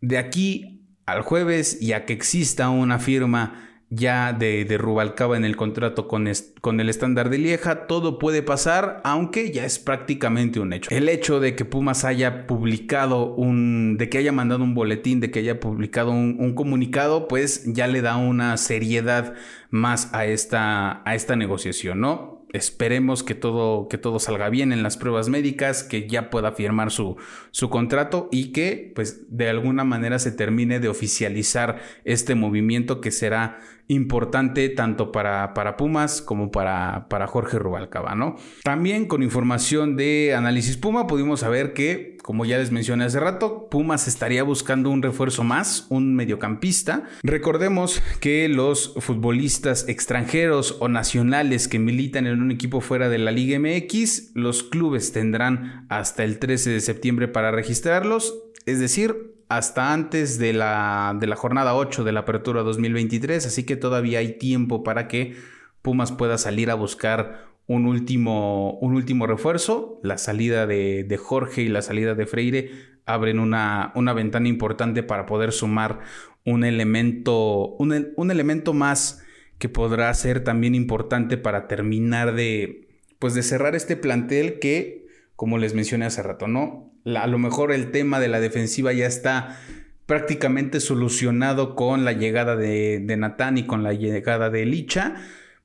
De 0.00 0.16
aquí 0.16 0.86
al 1.04 1.22
jueves, 1.22 1.78
ya 1.80 2.06
que 2.06 2.12
exista 2.12 2.70
una 2.70 2.98
firma 2.98 3.69
ya 3.90 4.32
de, 4.32 4.64
Rubalcaba 4.78 5.36
en 5.36 5.44
el 5.44 5.56
contrato 5.56 6.06
con, 6.06 6.28
con 6.60 6.80
el 6.80 6.88
estándar 6.88 7.28
de 7.28 7.38
Lieja, 7.38 7.88
todo 7.88 8.20
puede 8.20 8.42
pasar, 8.42 9.00
aunque 9.02 9.50
ya 9.50 9.64
es 9.64 9.80
prácticamente 9.80 10.60
un 10.60 10.72
hecho. 10.72 10.90
El 10.90 11.08
hecho 11.08 11.40
de 11.40 11.56
que 11.56 11.64
Pumas 11.64 12.04
haya 12.04 12.46
publicado 12.46 13.34
un, 13.34 13.96
de 13.98 14.08
que 14.08 14.18
haya 14.18 14.30
mandado 14.30 14.62
un 14.62 14.74
boletín, 14.74 15.18
de 15.18 15.32
que 15.32 15.40
haya 15.40 15.58
publicado 15.58 16.12
un, 16.12 16.54
comunicado, 16.54 17.26
pues 17.26 17.64
ya 17.66 17.88
le 17.88 18.00
da 18.00 18.16
una 18.16 18.56
seriedad 18.56 19.34
más 19.70 20.14
a 20.14 20.24
esta, 20.24 21.02
a 21.04 21.14
esta 21.16 21.34
negociación, 21.34 22.00
¿no? 22.00 22.40
Esperemos 22.52 23.22
que 23.22 23.36
todo, 23.36 23.86
que 23.88 23.96
todo 23.98 24.18
salga 24.18 24.48
bien 24.50 24.72
en 24.72 24.82
las 24.82 24.96
pruebas 24.96 25.28
médicas, 25.28 25.84
que 25.84 26.08
ya 26.08 26.30
pueda 26.30 26.50
firmar 26.52 26.90
su, 26.90 27.16
su 27.52 27.70
contrato 27.70 28.28
y 28.32 28.50
que 28.50 28.92
pues 28.94 29.24
de 29.28 29.48
alguna 29.48 29.84
manera 29.84 30.18
se 30.18 30.32
termine 30.32 30.80
de 30.80 30.88
oficializar 30.88 31.80
este 32.04 32.34
movimiento 32.34 33.00
que 33.00 33.12
será 33.12 33.60
importante 33.90 34.68
tanto 34.68 35.10
para, 35.10 35.52
para 35.52 35.76
Pumas 35.76 36.22
como 36.22 36.52
para, 36.52 37.08
para 37.08 37.26
Jorge 37.26 37.58
Rubalcaba, 37.58 38.14
¿no? 38.14 38.36
También 38.62 39.06
con 39.06 39.24
información 39.24 39.96
de 39.96 40.32
Análisis 40.36 40.76
Puma 40.76 41.08
pudimos 41.08 41.40
saber 41.40 41.72
que, 41.72 42.16
como 42.22 42.44
ya 42.44 42.58
les 42.58 42.70
mencioné 42.70 43.04
hace 43.04 43.18
rato, 43.18 43.68
Pumas 43.68 44.06
estaría 44.06 44.44
buscando 44.44 44.90
un 44.90 45.02
refuerzo 45.02 45.42
más, 45.42 45.86
un 45.90 46.14
mediocampista. 46.14 47.02
Recordemos 47.24 48.00
que 48.20 48.48
los 48.48 48.94
futbolistas 48.98 49.88
extranjeros 49.88 50.76
o 50.78 50.86
nacionales 50.86 51.66
que 51.66 51.80
militan 51.80 52.28
en 52.28 52.40
un 52.40 52.52
equipo 52.52 52.80
fuera 52.80 53.08
de 53.08 53.18
la 53.18 53.32
Liga 53.32 53.58
MX, 53.58 54.30
los 54.34 54.62
clubes 54.62 55.10
tendrán 55.10 55.86
hasta 55.88 56.22
el 56.22 56.38
13 56.38 56.70
de 56.70 56.80
septiembre 56.80 57.26
para 57.26 57.50
registrarlos, 57.50 58.40
es 58.66 58.78
decir, 58.78 59.39
hasta 59.50 59.92
antes 59.92 60.38
de 60.38 60.52
la, 60.52 61.16
de 61.18 61.26
la 61.26 61.34
jornada 61.34 61.74
8 61.74 62.04
de 62.04 62.12
la 62.12 62.20
apertura 62.20 62.62
2023, 62.62 63.44
así 63.44 63.64
que 63.66 63.76
todavía 63.76 64.20
hay 64.20 64.38
tiempo 64.38 64.84
para 64.84 65.08
que 65.08 65.36
Pumas 65.82 66.12
pueda 66.12 66.38
salir 66.38 66.70
a 66.70 66.74
buscar 66.74 67.48
un 67.66 67.86
último, 67.86 68.78
un 68.78 68.94
último 68.94 69.26
refuerzo. 69.26 69.98
La 70.04 70.18
salida 70.18 70.68
de, 70.68 71.18
Jorge 71.20 71.62
y 71.62 71.68
la 71.68 71.82
salida 71.82 72.14
de 72.14 72.26
Freire 72.26 72.70
abren 73.06 73.40
una, 73.40 73.90
una, 73.96 74.12
ventana 74.12 74.46
importante 74.46 75.02
para 75.02 75.26
poder 75.26 75.50
sumar 75.50 75.98
un 76.44 76.62
elemento, 76.62 77.74
un, 77.76 78.12
un 78.14 78.30
elemento 78.30 78.72
más 78.72 79.24
que 79.58 79.68
podrá 79.68 80.14
ser 80.14 80.44
también 80.44 80.76
importante 80.76 81.38
para 81.38 81.66
terminar 81.66 82.36
de, 82.36 82.88
pues 83.18 83.34
de 83.34 83.42
cerrar 83.42 83.74
este 83.74 83.96
plantel 83.96 84.60
que, 84.60 85.08
como 85.40 85.56
les 85.56 85.72
mencioné 85.72 86.04
hace 86.04 86.22
rato, 86.22 86.48
¿no? 86.48 86.92
a 87.16 87.26
lo 87.26 87.38
mejor 87.38 87.72
el 87.72 87.92
tema 87.92 88.20
de 88.20 88.28
la 88.28 88.40
defensiva 88.40 88.92
ya 88.92 89.06
está 89.06 89.58
prácticamente 90.04 90.80
solucionado 90.80 91.74
con 91.76 92.04
la 92.04 92.12
llegada 92.12 92.56
de, 92.56 93.00
de 93.00 93.16
Natán 93.16 93.56
y 93.56 93.64
con 93.64 93.82
la 93.82 93.94
llegada 93.94 94.50
de 94.50 94.66
Licha. 94.66 95.14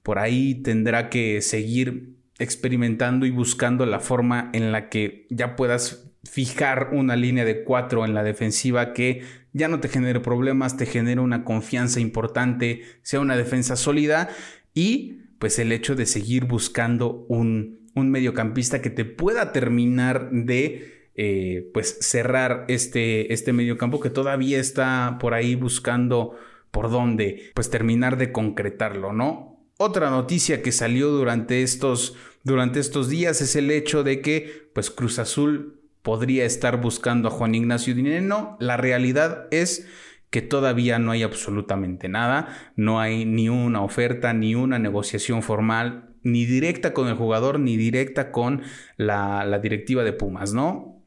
Por 0.02 0.18
ahí 0.18 0.56
tendrá 0.56 1.10
que 1.10 1.42
seguir 1.42 2.16
experimentando 2.40 3.26
y 3.26 3.32
buscando 3.32 3.86
la 3.86 4.00
forma 4.00 4.50
en 4.54 4.72
la 4.72 4.88
que 4.88 5.28
ya 5.30 5.58
puedas 5.58 6.10
fijar 6.24 6.92
una 6.94 7.18
línea 7.18 7.44
de 7.44 7.66
cuatro 7.66 8.06
en 8.06 8.14
la 8.14 8.24
defensiva 8.24 8.94
que 8.94 9.24
ya 9.52 9.68
no 9.68 9.82
te 9.82 9.90
genere 9.90 10.22
problemas, 10.22 10.78
te 10.78 10.86
genere 10.86 11.20
una 11.20 11.44
confianza 11.44 12.00
importante, 12.00 12.84
sea 13.02 13.20
una 13.20 13.36
defensa 13.36 13.76
sólida 13.76 14.30
y 14.74 15.18
pues 15.38 15.60
el 15.60 15.74
hecho 15.74 15.96
de 15.96 16.06
seguir 16.06 16.46
buscando 16.46 17.26
un, 17.28 17.85
un 17.96 18.12
mediocampista 18.12 18.82
que 18.82 18.90
te 18.90 19.06
pueda 19.06 19.52
terminar 19.52 20.30
de 20.32 21.10
eh, 21.16 21.70
pues 21.74 21.98
cerrar 22.02 22.66
este, 22.68 23.34
este 23.34 23.54
mediocampo 23.54 24.02
que 24.02 24.10
todavía 24.10 24.60
está 24.60 25.18
por 25.20 25.34
ahí 25.34 25.56
buscando 25.56 26.36
por 26.72 26.92
dónde 26.92 27.52
pues 27.54 27.70
terminar 27.70 28.18
de 28.18 28.34
concretarlo, 28.34 29.14
¿no? 29.14 29.56
Otra 29.78 30.10
noticia 30.10 30.62
que 30.62 30.72
salió 30.72 31.10
durante 31.10 31.64
estos, 31.64 32.16
durante 32.44 32.80
estos 32.80 33.10
días 33.10 33.42
es 33.42 33.56
el 33.56 33.72
hecho 33.72 34.04
de 34.04 34.22
que 34.22 34.70
pues 34.74 34.92
Cruz 34.92 35.20
Azul 35.20 35.82
podría 36.02 36.46
estar 36.46 36.82
buscando 36.82 37.30
a 37.30 37.32
Juan 37.32 37.56
Ignacio 37.56 37.96
Dineno. 37.96 38.58
La 38.60 38.78
realidad 38.78 39.48
es 39.52 39.88
que 40.30 40.42
todavía 40.42 41.00
no 41.00 41.12
hay 41.12 41.24
absolutamente 41.24 42.10
nada, 42.10 42.74
no 42.76 43.00
hay 43.00 43.26
ni 43.26 43.48
una 43.48 43.82
oferta, 43.82 44.34
ni 44.34 44.54
una 44.54 44.80
negociación 44.80 45.42
formal, 45.42 46.15
ni 46.26 46.46
directa 46.46 46.92
con 46.94 47.08
el 47.08 47.14
jugador, 47.14 47.60
ni 47.60 47.78
directa 47.78 48.32
con 48.32 48.64
la, 48.98 49.60
directiva 49.62 50.04
de 50.04 50.12
Pumas, 50.12 50.54
¿no? 50.54 51.04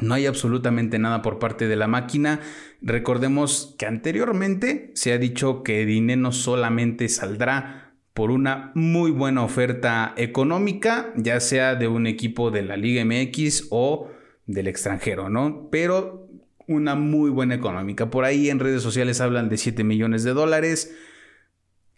No 0.00 0.14
hay 0.14 0.26
absolutamente 0.26 0.98
nada 0.98 1.20
por 1.20 1.38
parte 1.38 1.68
de 1.68 1.76
la 1.76 1.88
máquina. 1.88 2.40
Recordemos 2.80 3.74
que 3.78 3.84
anteriormente 3.84 4.92
se 4.94 5.12
ha 5.12 5.18
dicho 5.18 5.62
que 5.62 5.84
Dineno 5.84 6.32
solamente 6.32 7.08
saldrá 7.08 7.94
por 8.14 8.30
una 8.30 8.70
muy 8.74 9.10
buena 9.10 9.42
oferta 9.42 10.14
económica, 10.16 11.12
ya 11.16 11.40
sea 11.40 11.74
de 11.74 11.88
un 11.88 12.06
equipo 12.06 12.50
de 12.50 12.62
la 12.62 12.76
Liga 12.76 13.04
MX 13.04 13.68
o 13.70 14.08
del 14.46 14.68
extranjero, 14.68 15.28
¿no? 15.28 15.68
Pero 15.70 16.28
una 16.68 16.94
muy 16.94 17.30
buena 17.30 17.56
económica. 17.56 18.08
Por 18.08 18.24
ahí 18.24 18.50
en 18.50 18.60
redes 18.60 18.82
sociales 18.82 19.20
hablan 19.20 19.48
de 19.48 19.56
7 19.56 19.82
millones 19.82 20.22
de 20.22 20.32
dólares. 20.32 20.94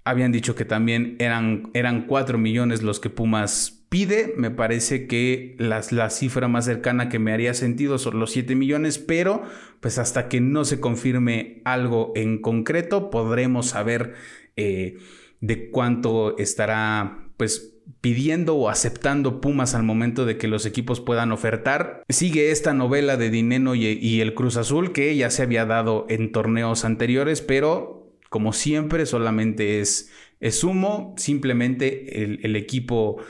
Habían 0.04 0.32
dicho 0.32 0.54
que 0.54 0.64
también 0.64 1.16
eran, 1.18 1.70
eran 1.72 2.06
4 2.06 2.36
millones 2.38 2.82
los 2.82 3.00
que 3.00 3.10
Pumas 3.10 3.84
pide. 3.88 4.34
Me 4.36 4.50
parece 4.50 5.06
que 5.06 5.56
la 5.58 6.10
cifra 6.10 6.48
más 6.48 6.66
cercana 6.66 7.08
que 7.08 7.18
me 7.18 7.32
haría 7.32 7.54
sentido 7.54 7.98
son 7.98 8.18
los 8.18 8.32
7 8.32 8.54
millones, 8.54 8.98
pero 8.98 9.42
pues 9.80 9.98
hasta 9.98 10.28
que 10.28 10.40
no 10.40 10.64
se 10.64 10.80
confirme 10.80 11.62
algo 11.64 12.12
en 12.16 12.40
concreto, 12.40 13.10
podremos 13.10 13.66
saber 13.66 14.14
eh, 14.56 14.98
de 15.40 15.70
cuánto 15.70 16.36
estará 16.38 17.28
pues 17.36 17.74
pidiendo 18.00 18.56
o 18.56 18.68
aceptando 18.68 19.40
Pumas 19.40 19.74
al 19.74 19.82
momento 19.82 20.24
de 20.26 20.38
que 20.38 20.48
los 20.48 20.66
equipos 20.66 21.00
puedan 21.00 21.32
ofertar. 21.32 22.02
Sigue 22.08 22.50
esta 22.50 22.74
novela 22.74 23.16
de 23.16 23.30
Dineno 23.30 23.74
y, 23.74 24.20
el 24.20 24.34
Cruz 24.34 24.56
Azul 24.56 24.92
que 24.92 25.14
ya 25.16 25.30
se 25.30 25.42
había 25.42 25.66
dado 25.66 26.06
en 26.08 26.32
torneos 26.32 26.84
anteriores, 26.84 27.40
pero 27.40 28.03
como 28.34 28.52
siempre 28.52 29.06
solamente 29.06 29.78
es, 29.78 30.10
es 30.40 30.64
humo, 30.64 31.14
simplemente 31.16 32.24
el 32.24 32.56
equipo 32.56 33.22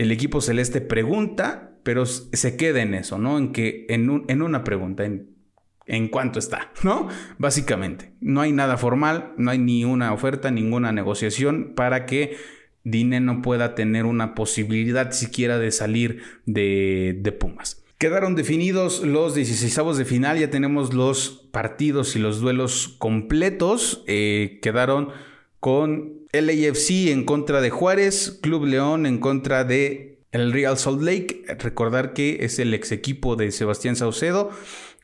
el 0.00 0.12
equipo 0.12 0.40
celeste 0.40 0.80
pregunta, 0.80 1.72
pero 1.82 2.06
se 2.06 2.56
queda 2.56 2.80
en 2.80 2.94
eso, 2.94 3.18
¿no? 3.18 3.36
En 3.36 3.52
que 3.52 3.86
en, 3.90 4.24
en 4.28 4.40
una 4.40 4.64
pregunta, 4.64 5.04
en, 5.04 5.36
en 5.84 6.08
cuánto 6.08 6.38
está, 6.38 6.72
¿no? 6.82 7.08
Básicamente, 7.36 8.14
no 8.20 8.40
hay 8.40 8.50
nada 8.50 8.78
formal, 8.78 9.34
no 9.36 9.50
hay 9.50 9.58
ni 9.58 9.84
una 9.84 10.14
oferta, 10.14 10.50
ninguna 10.50 10.90
negociación 10.92 11.74
para 11.74 12.06
que 12.06 12.38
Dine 12.82 13.20
no 13.20 13.42
pueda 13.42 13.74
tener 13.74 14.06
una 14.06 14.34
posibilidad 14.34 15.10
siquiera 15.10 15.58
de 15.58 15.70
salir 15.70 16.22
de, 16.46 17.18
de 17.20 17.32
Pumas. 17.32 17.79
Quedaron 18.00 18.34
definidos 18.34 19.02
los 19.02 19.34
16 19.34 19.98
de 19.98 20.06
final, 20.06 20.38
ya 20.38 20.48
tenemos 20.48 20.94
los 20.94 21.46
partidos 21.52 22.16
y 22.16 22.18
los 22.18 22.40
duelos 22.40 22.88
completos. 22.96 24.02
Eh, 24.06 24.58
quedaron 24.62 25.10
con 25.58 26.14
LAFC 26.32 27.10
en 27.10 27.26
contra 27.26 27.60
de 27.60 27.68
Juárez, 27.68 28.38
Club 28.40 28.64
León 28.64 29.04
en 29.04 29.18
contra 29.18 29.64
de 29.64 30.22
el 30.32 30.50
Real 30.50 30.78
Salt 30.78 31.02
Lake. 31.02 31.44
Recordar 31.58 32.14
que 32.14 32.38
es 32.40 32.58
el 32.58 32.72
ex 32.72 32.90
equipo 32.90 33.36
de 33.36 33.50
Sebastián 33.50 33.96
Saucedo. 33.96 34.48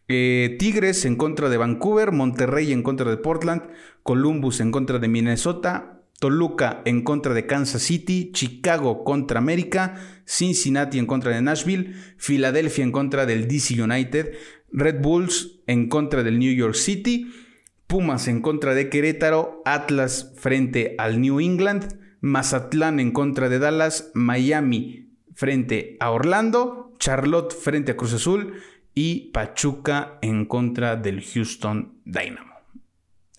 Eh, 0.08 0.56
Tigres 0.58 1.04
en 1.04 1.16
contra 1.16 1.50
de 1.50 1.58
Vancouver, 1.58 2.12
Monterrey 2.12 2.72
en 2.72 2.82
contra 2.82 3.10
de 3.10 3.18
Portland, 3.18 3.64
Columbus 4.04 4.60
en 4.60 4.72
contra 4.72 4.98
de 4.98 5.08
Minnesota, 5.08 5.95
Toluca 6.18 6.82
en 6.84 7.02
contra 7.02 7.34
de 7.34 7.46
Kansas 7.46 7.82
City, 7.82 8.30
Chicago 8.32 9.04
contra 9.04 9.38
América, 9.38 9.96
Cincinnati 10.24 10.98
en 10.98 11.06
contra 11.06 11.32
de 11.32 11.42
Nashville, 11.42 11.94
Filadelfia 12.16 12.84
en 12.84 12.92
contra 12.92 13.26
del 13.26 13.48
DC 13.48 13.80
United, 13.80 14.34
Red 14.72 15.02
Bulls 15.02 15.60
en 15.66 15.88
contra 15.88 16.22
del 16.22 16.38
New 16.38 16.52
York 16.52 16.74
City, 16.74 17.30
Pumas 17.86 18.28
en 18.28 18.40
contra 18.40 18.74
de 18.74 18.88
Querétaro, 18.88 19.62
Atlas 19.64 20.32
frente 20.36 20.96
al 20.98 21.20
New 21.20 21.38
England, 21.40 21.98
Mazatlán 22.20 22.98
en 22.98 23.12
contra 23.12 23.48
de 23.48 23.58
Dallas, 23.58 24.10
Miami 24.14 25.10
frente 25.34 25.96
a 26.00 26.10
Orlando, 26.10 26.94
Charlotte 26.98 27.54
frente 27.54 27.92
a 27.92 27.96
Cruz 27.96 28.14
Azul 28.14 28.54
y 28.94 29.30
Pachuca 29.32 30.18
en 30.22 30.46
contra 30.46 30.96
del 30.96 31.22
Houston 31.22 32.00
Dynamo. 32.04 32.54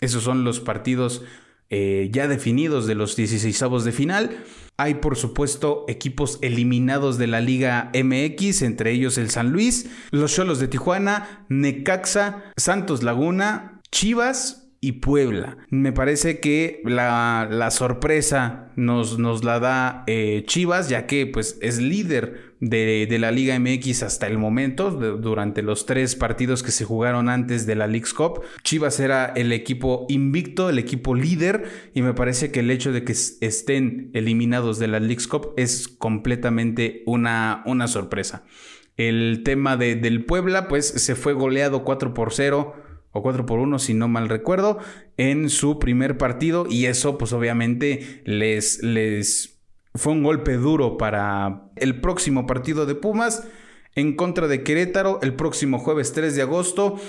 Esos 0.00 0.22
son 0.22 0.44
los 0.44 0.60
partidos 0.60 1.24
eh, 1.70 2.08
ya 2.12 2.28
definidos 2.28 2.86
de 2.86 2.94
los 2.94 3.16
16 3.16 3.64
de 3.84 3.92
final. 3.92 4.44
Hay 4.76 4.94
por 4.94 5.16
supuesto 5.16 5.84
equipos 5.88 6.38
eliminados 6.40 7.18
de 7.18 7.26
la 7.26 7.40
Liga 7.40 7.90
MX, 7.94 8.62
entre 8.62 8.92
ellos 8.92 9.18
el 9.18 9.30
San 9.30 9.50
Luis, 9.50 9.90
los 10.10 10.32
Cholos 10.34 10.60
de 10.60 10.68
Tijuana, 10.68 11.44
Necaxa, 11.48 12.44
Santos 12.56 13.02
Laguna, 13.02 13.80
Chivas 13.90 14.67
y 14.80 14.92
Puebla. 14.92 15.58
Me 15.70 15.92
parece 15.92 16.38
que 16.38 16.82
la, 16.84 17.68
sorpresa 17.70 18.70
nos, 18.76 19.18
nos, 19.18 19.42
la 19.42 19.58
da 19.58 20.04
eh, 20.06 20.44
Chivas, 20.46 20.88
ya 20.88 21.06
que 21.06 21.26
pues, 21.26 21.58
es 21.60 21.80
líder 21.80 22.54
de, 22.60 23.16
la 23.18 23.32
Liga 23.32 23.58
MX 23.58 24.04
hasta 24.04 24.28
el 24.28 24.38
momento, 24.38 24.90
durante 24.90 25.62
los 25.62 25.86
tres 25.86 26.14
partidos 26.14 26.62
que 26.62 26.70
se 26.70 26.84
jugaron 26.84 27.28
antes 27.28 27.66
de 27.66 27.74
la 27.74 27.88
League's 27.88 28.14
Cup. 28.14 28.42
Chivas 28.62 29.00
era 29.00 29.26
el 29.26 29.52
equipo 29.52 30.06
invicto, 30.08 30.70
el 30.70 30.78
equipo 30.78 31.14
líder, 31.14 31.90
y 31.94 32.02
me 32.02 32.14
parece 32.14 32.52
que 32.52 32.60
el 32.60 32.70
hecho 32.70 32.92
de 32.92 33.02
que 33.02 33.12
estén 33.12 34.10
eliminados 34.14 34.78
de 34.78 34.88
la 34.88 35.00
League's 35.00 35.26
Cup 35.26 35.54
es 35.56 35.88
completamente 35.88 37.02
una, 37.06 37.62
una 37.66 37.88
sorpresa. 37.88 38.44
El 38.96 39.42
tema 39.44 39.76
de, 39.76 39.94
del 39.96 40.24
Puebla, 40.24 40.66
pues 40.68 40.86
se 40.86 41.14
fue 41.14 41.32
goleado 41.32 41.84
4 41.84 42.14
por 42.14 42.32
0 42.32 42.87
o 43.12 43.22
4 43.22 43.46
por 43.46 43.58
1 43.58 43.78
si 43.78 43.94
no 43.94 44.08
mal 44.08 44.28
recuerdo, 44.28 44.78
en 45.16 45.50
su 45.50 45.78
primer 45.78 46.18
partido 46.18 46.66
y 46.68 46.86
eso 46.86 47.18
pues 47.18 47.32
obviamente 47.32 48.22
les, 48.24 48.82
les 48.82 49.58
fue 49.94 50.12
un 50.12 50.22
golpe 50.22 50.54
duro 50.54 50.96
para 50.96 51.70
el 51.76 52.00
próximo 52.00 52.46
partido 52.46 52.86
de 52.86 52.94
Pumas 52.94 53.46
en 53.94 54.14
contra 54.14 54.46
de 54.46 54.62
Querétaro 54.62 55.18
el 55.22 55.34
próximo 55.34 55.78
jueves 55.78 56.12
3 56.12 56.36
de 56.36 56.42
agosto 56.42 57.00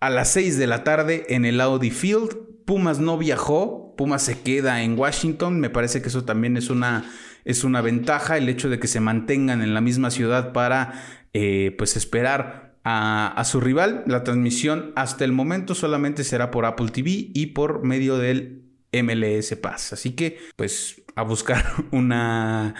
a 0.00 0.10
las 0.10 0.30
6 0.32 0.58
de 0.58 0.66
la 0.66 0.84
tarde 0.84 1.24
en 1.28 1.44
el 1.44 1.60
Audi 1.60 1.90
Field. 1.90 2.36
Pumas 2.66 2.98
no 2.98 3.18
viajó, 3.18 3.94
Pumas 3.96 4.22
se 4.22 4.40
queda 4.40 4.82
en 4.82 4.98
Washington, 4.98 5.60
me 5.60 5.70
parece 5.70 6.02
que 6.02 6.08
eso 6.08 6.24
también 6.24 6.56
es 6.56 6.70
una, 6.70 7.10
es 7.44 7.64
una 7.64 7.80
ventaja, 7.80 8.36
el 8.36 8.48
hecho 8.48 8.68
de 8.68 8.78
que 8.78 8.86
se 8.86 9.00
mantengan 9.00 9.62
en 9.62 9.74
la 9.74 9.80
misma 9.80 10.10
ciudad 10.10 10.52
para 10.52 11.02
eh, 11.34 11.74
pues 11.76 11.96
esperar 11.96 12.63
a, 12.84 13.42
su 13.44 13.60
rival. 13.60 14.04
La 14.06 14.22
transmisión 14.22 14.92
hasta 14.94 15.24
el 15.24 15.32
momento 15.32 15.74
solamente 15.74 16.22
será 16.22 16.50
por 16.50 16.66
Apple 16.66 16.90
TV 16.90 17.30
y 17.34 17.46
por 17.46 17.82
medio 17.82 18.18
del 18.18 18.62
MLS 18.92 19.56
Pass. 19.56 19.94
Así 19.94 20.12
que 20.12 20.38
pues 20.56 21.02
a 21.16 21.22
buscar 21.22 21.64
una 21.90 22.74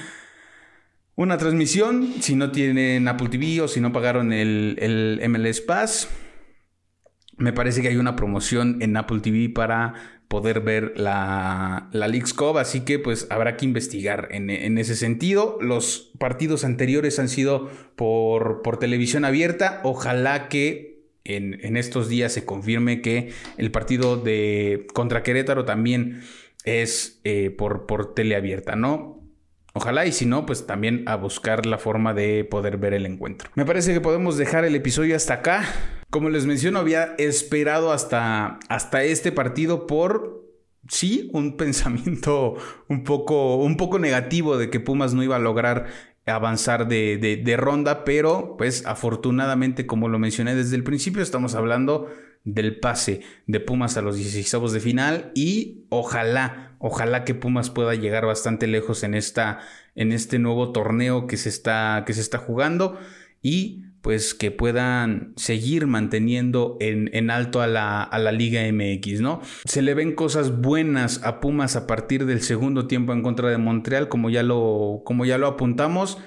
una 1.17 1.39
transmisión. 1.39 2.15
Si 2.21 2.37
no 2.37 2.53
tienen 2.53 3.09
Apple 3.09 3.29
TV 3.29 3.63
o 3.63 3.69
si 3.69 3.81
no 3.81 3.93
pagaron 3.93 4.33
el, 4.33 4.77
el 4.79 5.29
MLS 5.31 5.61
Pass, 5.61 6.09
me 7.37 7.53
parece 7.53 7.83
que 7.83 7.89
hay 7.89 7.97
una 7.97 8.17
promoción 8.17 8.79
en 8.81 8.97
Apple 8.97 9.21
TV 9.21 9.49
para 9.49 10.14
poder 10.29 10.61
ver 10.61 10.93
la, 10.97 11.89
la 11.93 12.09
Leagues 12.09 12.35
Cup, 12.35 12.59
así 12.59 12.81
que 12.81 12.99
pues 12.99 13.27
habrá 13.31 13.57
que 13.57 13.65
investigar 13.65 14.29
en, 14.31 14.79
ese 14.79 14.97
sentido. 14.97 15.59
Los 15.61 16.13
partidos 16.19 16.65
anteriores 16.65 17.19
han 17.19 17.29
sido 17.29 17.71
por, 17.97 18.63
por 18.63 18.79
televisión 18.79 19.25
abierta. 19.25 19.81
Ojalá 19.85 20.49
que 20.49 21.05
en, 21.25 21.59
en, 21.65 21.77
estos 21.77 22.09
días 22.09 22.33
se 22.33 22.45
confirme 22.45 23.01
que 23.01 23.33
el 23.57 23.71
partido 23.71 24.17
de 24.17 24.87
contra 24.93 25.23
Querétaro 25.23 25.65
también 25.65 26.23
es 26.65 27.21
eh, 27.25 27.51
por, 27.51 27.87
por 27.87 28.15
tele 28.15 28.37
abierta, 28.37 28.77
¿no? 28.77 29.25
Ojalá 29.77 30.07
y 30.07 30.13
si 30.13 30.25
no, 30.25 30.47
pues 30.47 30.67
también 30.67 31.03
a 31.07 31.17
buscar 31.17 31.67
la 31.67 31.79
forma 31.79 32.15
de 32.15 32.45
poder 32.45 32.77
ver 32.77 32.95
el 32.95 33.07
encuentro. 33.07 33.51
Me 33.57 33.65
parece 33.65 33.93
que 33.93 34.01
podemos 34.01 34.37
dejar 34.37 34.65
el 34.65 34.77
episodio 34.77 35.17
hasta 35.17 35.35
acá. 35.35 35.65
Como 36.15 36.31
les 36.31 36.47
menciono, 36.47 36.79
había 36.79 37.17
esperado 37.19 37.91
hasta, 37.91 38.61
hasta 38.69 39.03
este 39.03 39.33
partido 39.33 39.89
por 39.89 40.45
sí, 40.89 41.29
un 41.33 41.57
pensamiento 41.57 42.55
un 42.89 43.03
poco, 43.03 43.57
un 43.57 43.77
poco 43.77 43.99
negativo 43.99 44.57
de 44.57 44.71
que 44.71 44.79
Pumas 44.79 45.13
no 45.13 45.25
iba 45.25 45.35
a 45.35 45.41
lograr 45.41 45.87
avanzar 46.25 46.87
de, 46.87 47.19
de, 47.19 47.57
ronda, 47.57 48.05
pero 48.05 48.55
pues 48.57 48.87
afortunadamente, 48.87 49.87
como 49.87 50.09
lo 50.09 50.21
mencioné 50.21 50.55
desde 50.55 50.77
el 50.77 50.85
principio, 50.85 51.21
estamos 51.21 51.57
hablando 51.57 52.09
del 52.45 52.79
pase 52.79 53.23
de 53.49 53.59
Pumas 53.59 53.97
a 53.97 54.03
los 54.03 54.15
16 54.15 54.73
de 54.73 54.79
final 54.79 55.33
y 55.35 55.83
ojalá, 55.89 56.77
ojalá 56.79 57.25
que 57.25 57.35
Pumas 57.35 57.71
pueda 57.71 57.97
llegar 57.97 58.25
bastante 58.25 58.69
lejos 58.69 59.03
en, 59.03 59.15
esta, 59.15 59.59
en 59.97 60.13
este 60.13 60.39
nuevo 60.39 60.71
torneo 60.71 61.27
que 61.27 61.37
se 61.37 61.49
está, 61.49 62.05
que 62.07 62.15
se 62.15 62.21
está 62.21 62.39
jugando 62.39 63.01
y 63.43 63.83
pues 64.05 64.35
que 64.35 64.51
puedan 64.51 65.33
seguir 65.37 65.87
manteniendo 65.87 66.77
en, 66.79 67.09
en 67.15 67.31
alto 67.31 67.63
a 67.63 67.67
la, 67.67 68.03
a 68.03 68.19
la, 68.19 68.33
Liga 68.33 68.61
MX, 68.71 69.23
¿no? 69.23 69.41
Se 69.65 69.81
le 69.81 69.95
ven 69.95 70.15
cosas 70.15 70.61
buenas 70.61 71.25
a 71.25 71.41
Pumas 71.41 71.75
a 71.75 71.87
partir 71.87 72.27
del 72.27 72.43
segundo 72.43 72.87
tiempo 72.87 73.15
en 73.15 73.23
contra 73.23 73.49
de 73.49 73.57
Montreal, 73.57 74.11
como 74.11 74.29
ya 74.29 74.43
lo, 74.43 75.01
como 75.07 75.25
ya 75.25 75.39
lo 75.39 75.47
apuntamos. 75.47 76.19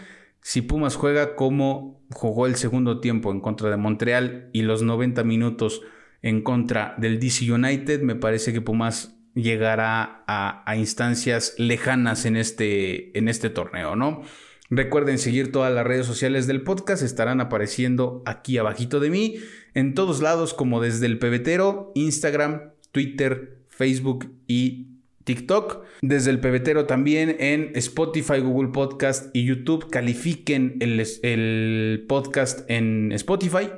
Si 0.42 0.64
Pumas 0.64 0.96
juega 0.96 1.36
como 1.36 2.04
jugó 2.10 2.48
el 2.48 2.56
segundo 2.56 3.00
tiempo 3.00 3.32
en 3.32 3.42
contra 3.42 3.70
de 3.70 3.78
Montreal 3.78 4.50
y 4.54 4.64
los 4.64 4.82
90 4.82 5.24
minutos 5.24 5.84
en 6.24 6.42
contra 6.42 6.96
del 6.98 7.20
DC 7.20 7.52
United, 7.52 8.02
me 8.02 8.16
parece 8.16 8.54
que 8.54 8.62
Pumas 8.62 9.20
llegará 9.36 10.24
a, 10.26 10.76
instancias 10.78 11.54
lejanas 11.60 12.26
en 12.26 12.38
este, 12.38 13.16
en 13.16 13.28
este 13.28 13.52
torneo, 13.52 13.96
¿no? 13.96 14.24
Recuerden 14.70 15.18
seguir 15.18 15.52
todas 15.52 15.74
las 15.74 15.88
redes 15.88 16.06
sociales 16.06 16.46
del 16.46 16.62
podcast, 16.62 17.02
estarán 17.02 17.40
apareciendo 17.40 18.22
aquí 18.26 18.58
abajito 18.58 19.00
de 19.00 19.10
mí, 19.10 19.36
en 19.74 19.94
todos 19.94 20.22
lados 20.22 20.54
como 20.54 20.82
desde 20.82 21.06
el 21.06 21.20
pebetero, 21.20 21.92
Instagram, 21.96 22.72
Twitter, 22.92 23.60
Facebook 23.70 24.30
y 24.46 24.88
TikTok. 25.24 25.84
Desde 26.02 26.32
el 26.32 26.40
pebetero 26.40 26.86
también 26.86 27.36
en 27.40 27.72
Spotify, 27.76 28.40
Google 28.40 28.72
Podcast 28.72 29.36
y 29.36 29.46
YouTube. 29.46 29.90
Califiquen 29.90 30.78
el, 30.80 31.06
el 31.22 32.06
podcast 32.08 32.70
en 32.70 33.12
Spotify. 33.12 33.70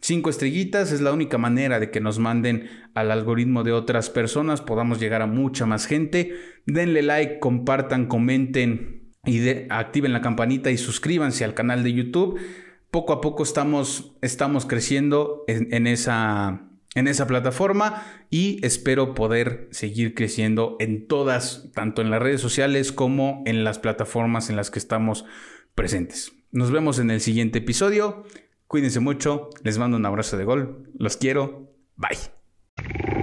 Cinco 0.00 0.30
estrellitas 0.30 0.92
es 0.92 1.02
la 1.02 1.12
única 1.12 1.36
manera 1.36 1.78
de 1.78 1.90
que 1.90 2.00
nos 2.00 2.18
manden 2.18 2.68
al 2.94 3.10
algoritmo 3.10 3.62
de 3.62 3.72
otras 3.72 4.08
personas, 4.08 4.62
podamos 4.62 4.98
llegar 4.98 5.20
a 5.20 5.26
mucha 5.26 5.66
más 5.66 5.86
gente. 5.86 6.32
Denle 6.64 7.02
like, 7.02 7.38
compartan, 7.38 8.06
comenten, 8.06 8.99
y 9.24 9.66
activen 9.68 10.12
la 10.12 10.20
campanita 10.20 10.70
y 10.70 10.78
suscríbanse 10.78 11.44
al 11.44 11.54
canal 11.54 11.82
de 11.82 11.92
YouTube. 11.92 12.40
Poco 12.90 13.12
a 13.12 13.20
poco 13.20 13.42
estamos, 13.42 14.16
estamos 14.20 14.66
creciendo 14.66 15.44
en, 15.46 15.86
esa, 15.86 16.62
en 16.94 17.06
esa 17.06 17.26
plataforma 17.26 18.02
y 18.30 18.64
espero 18.66 19.14
poder 19.14 19.68
seguir 19.70 20.14
creciendo 20.14 20.76
en 20.80 21.06
todas, 21.06 21.70
tanto 21.72 22.02
en 22.02 22.10
las 22.10 22.20
redes 22.20 22.40
sociales 22.40 22.90
como 22.90 23.42
en 23.46 23.62
las 23.62 23.78
plataformas 23.78 24.50
en 24.50 24.56
las 24.56 24.70
que 24.70 24.80
estamos 24.80 25.24
presentes. 25.74 26.32
Nos 26.50 26.72
vemos 26.72 26.98
en 26.98 27.10
el 27.12 27.20
siguiente 27.20 27.58
episodio. 27.58 28.24
Cuídense 28.66 28.98
mucho, 29.00 29.50
les 29.62 29.78
mando 29.78 29.96
un 29.96 30.06
abrazo 30.06 30.36
de 30.36 30.44
gol, 30.44 30.90
los 30.98 31.16
quiero, 31.16 31.72
bye. 31.96 33.19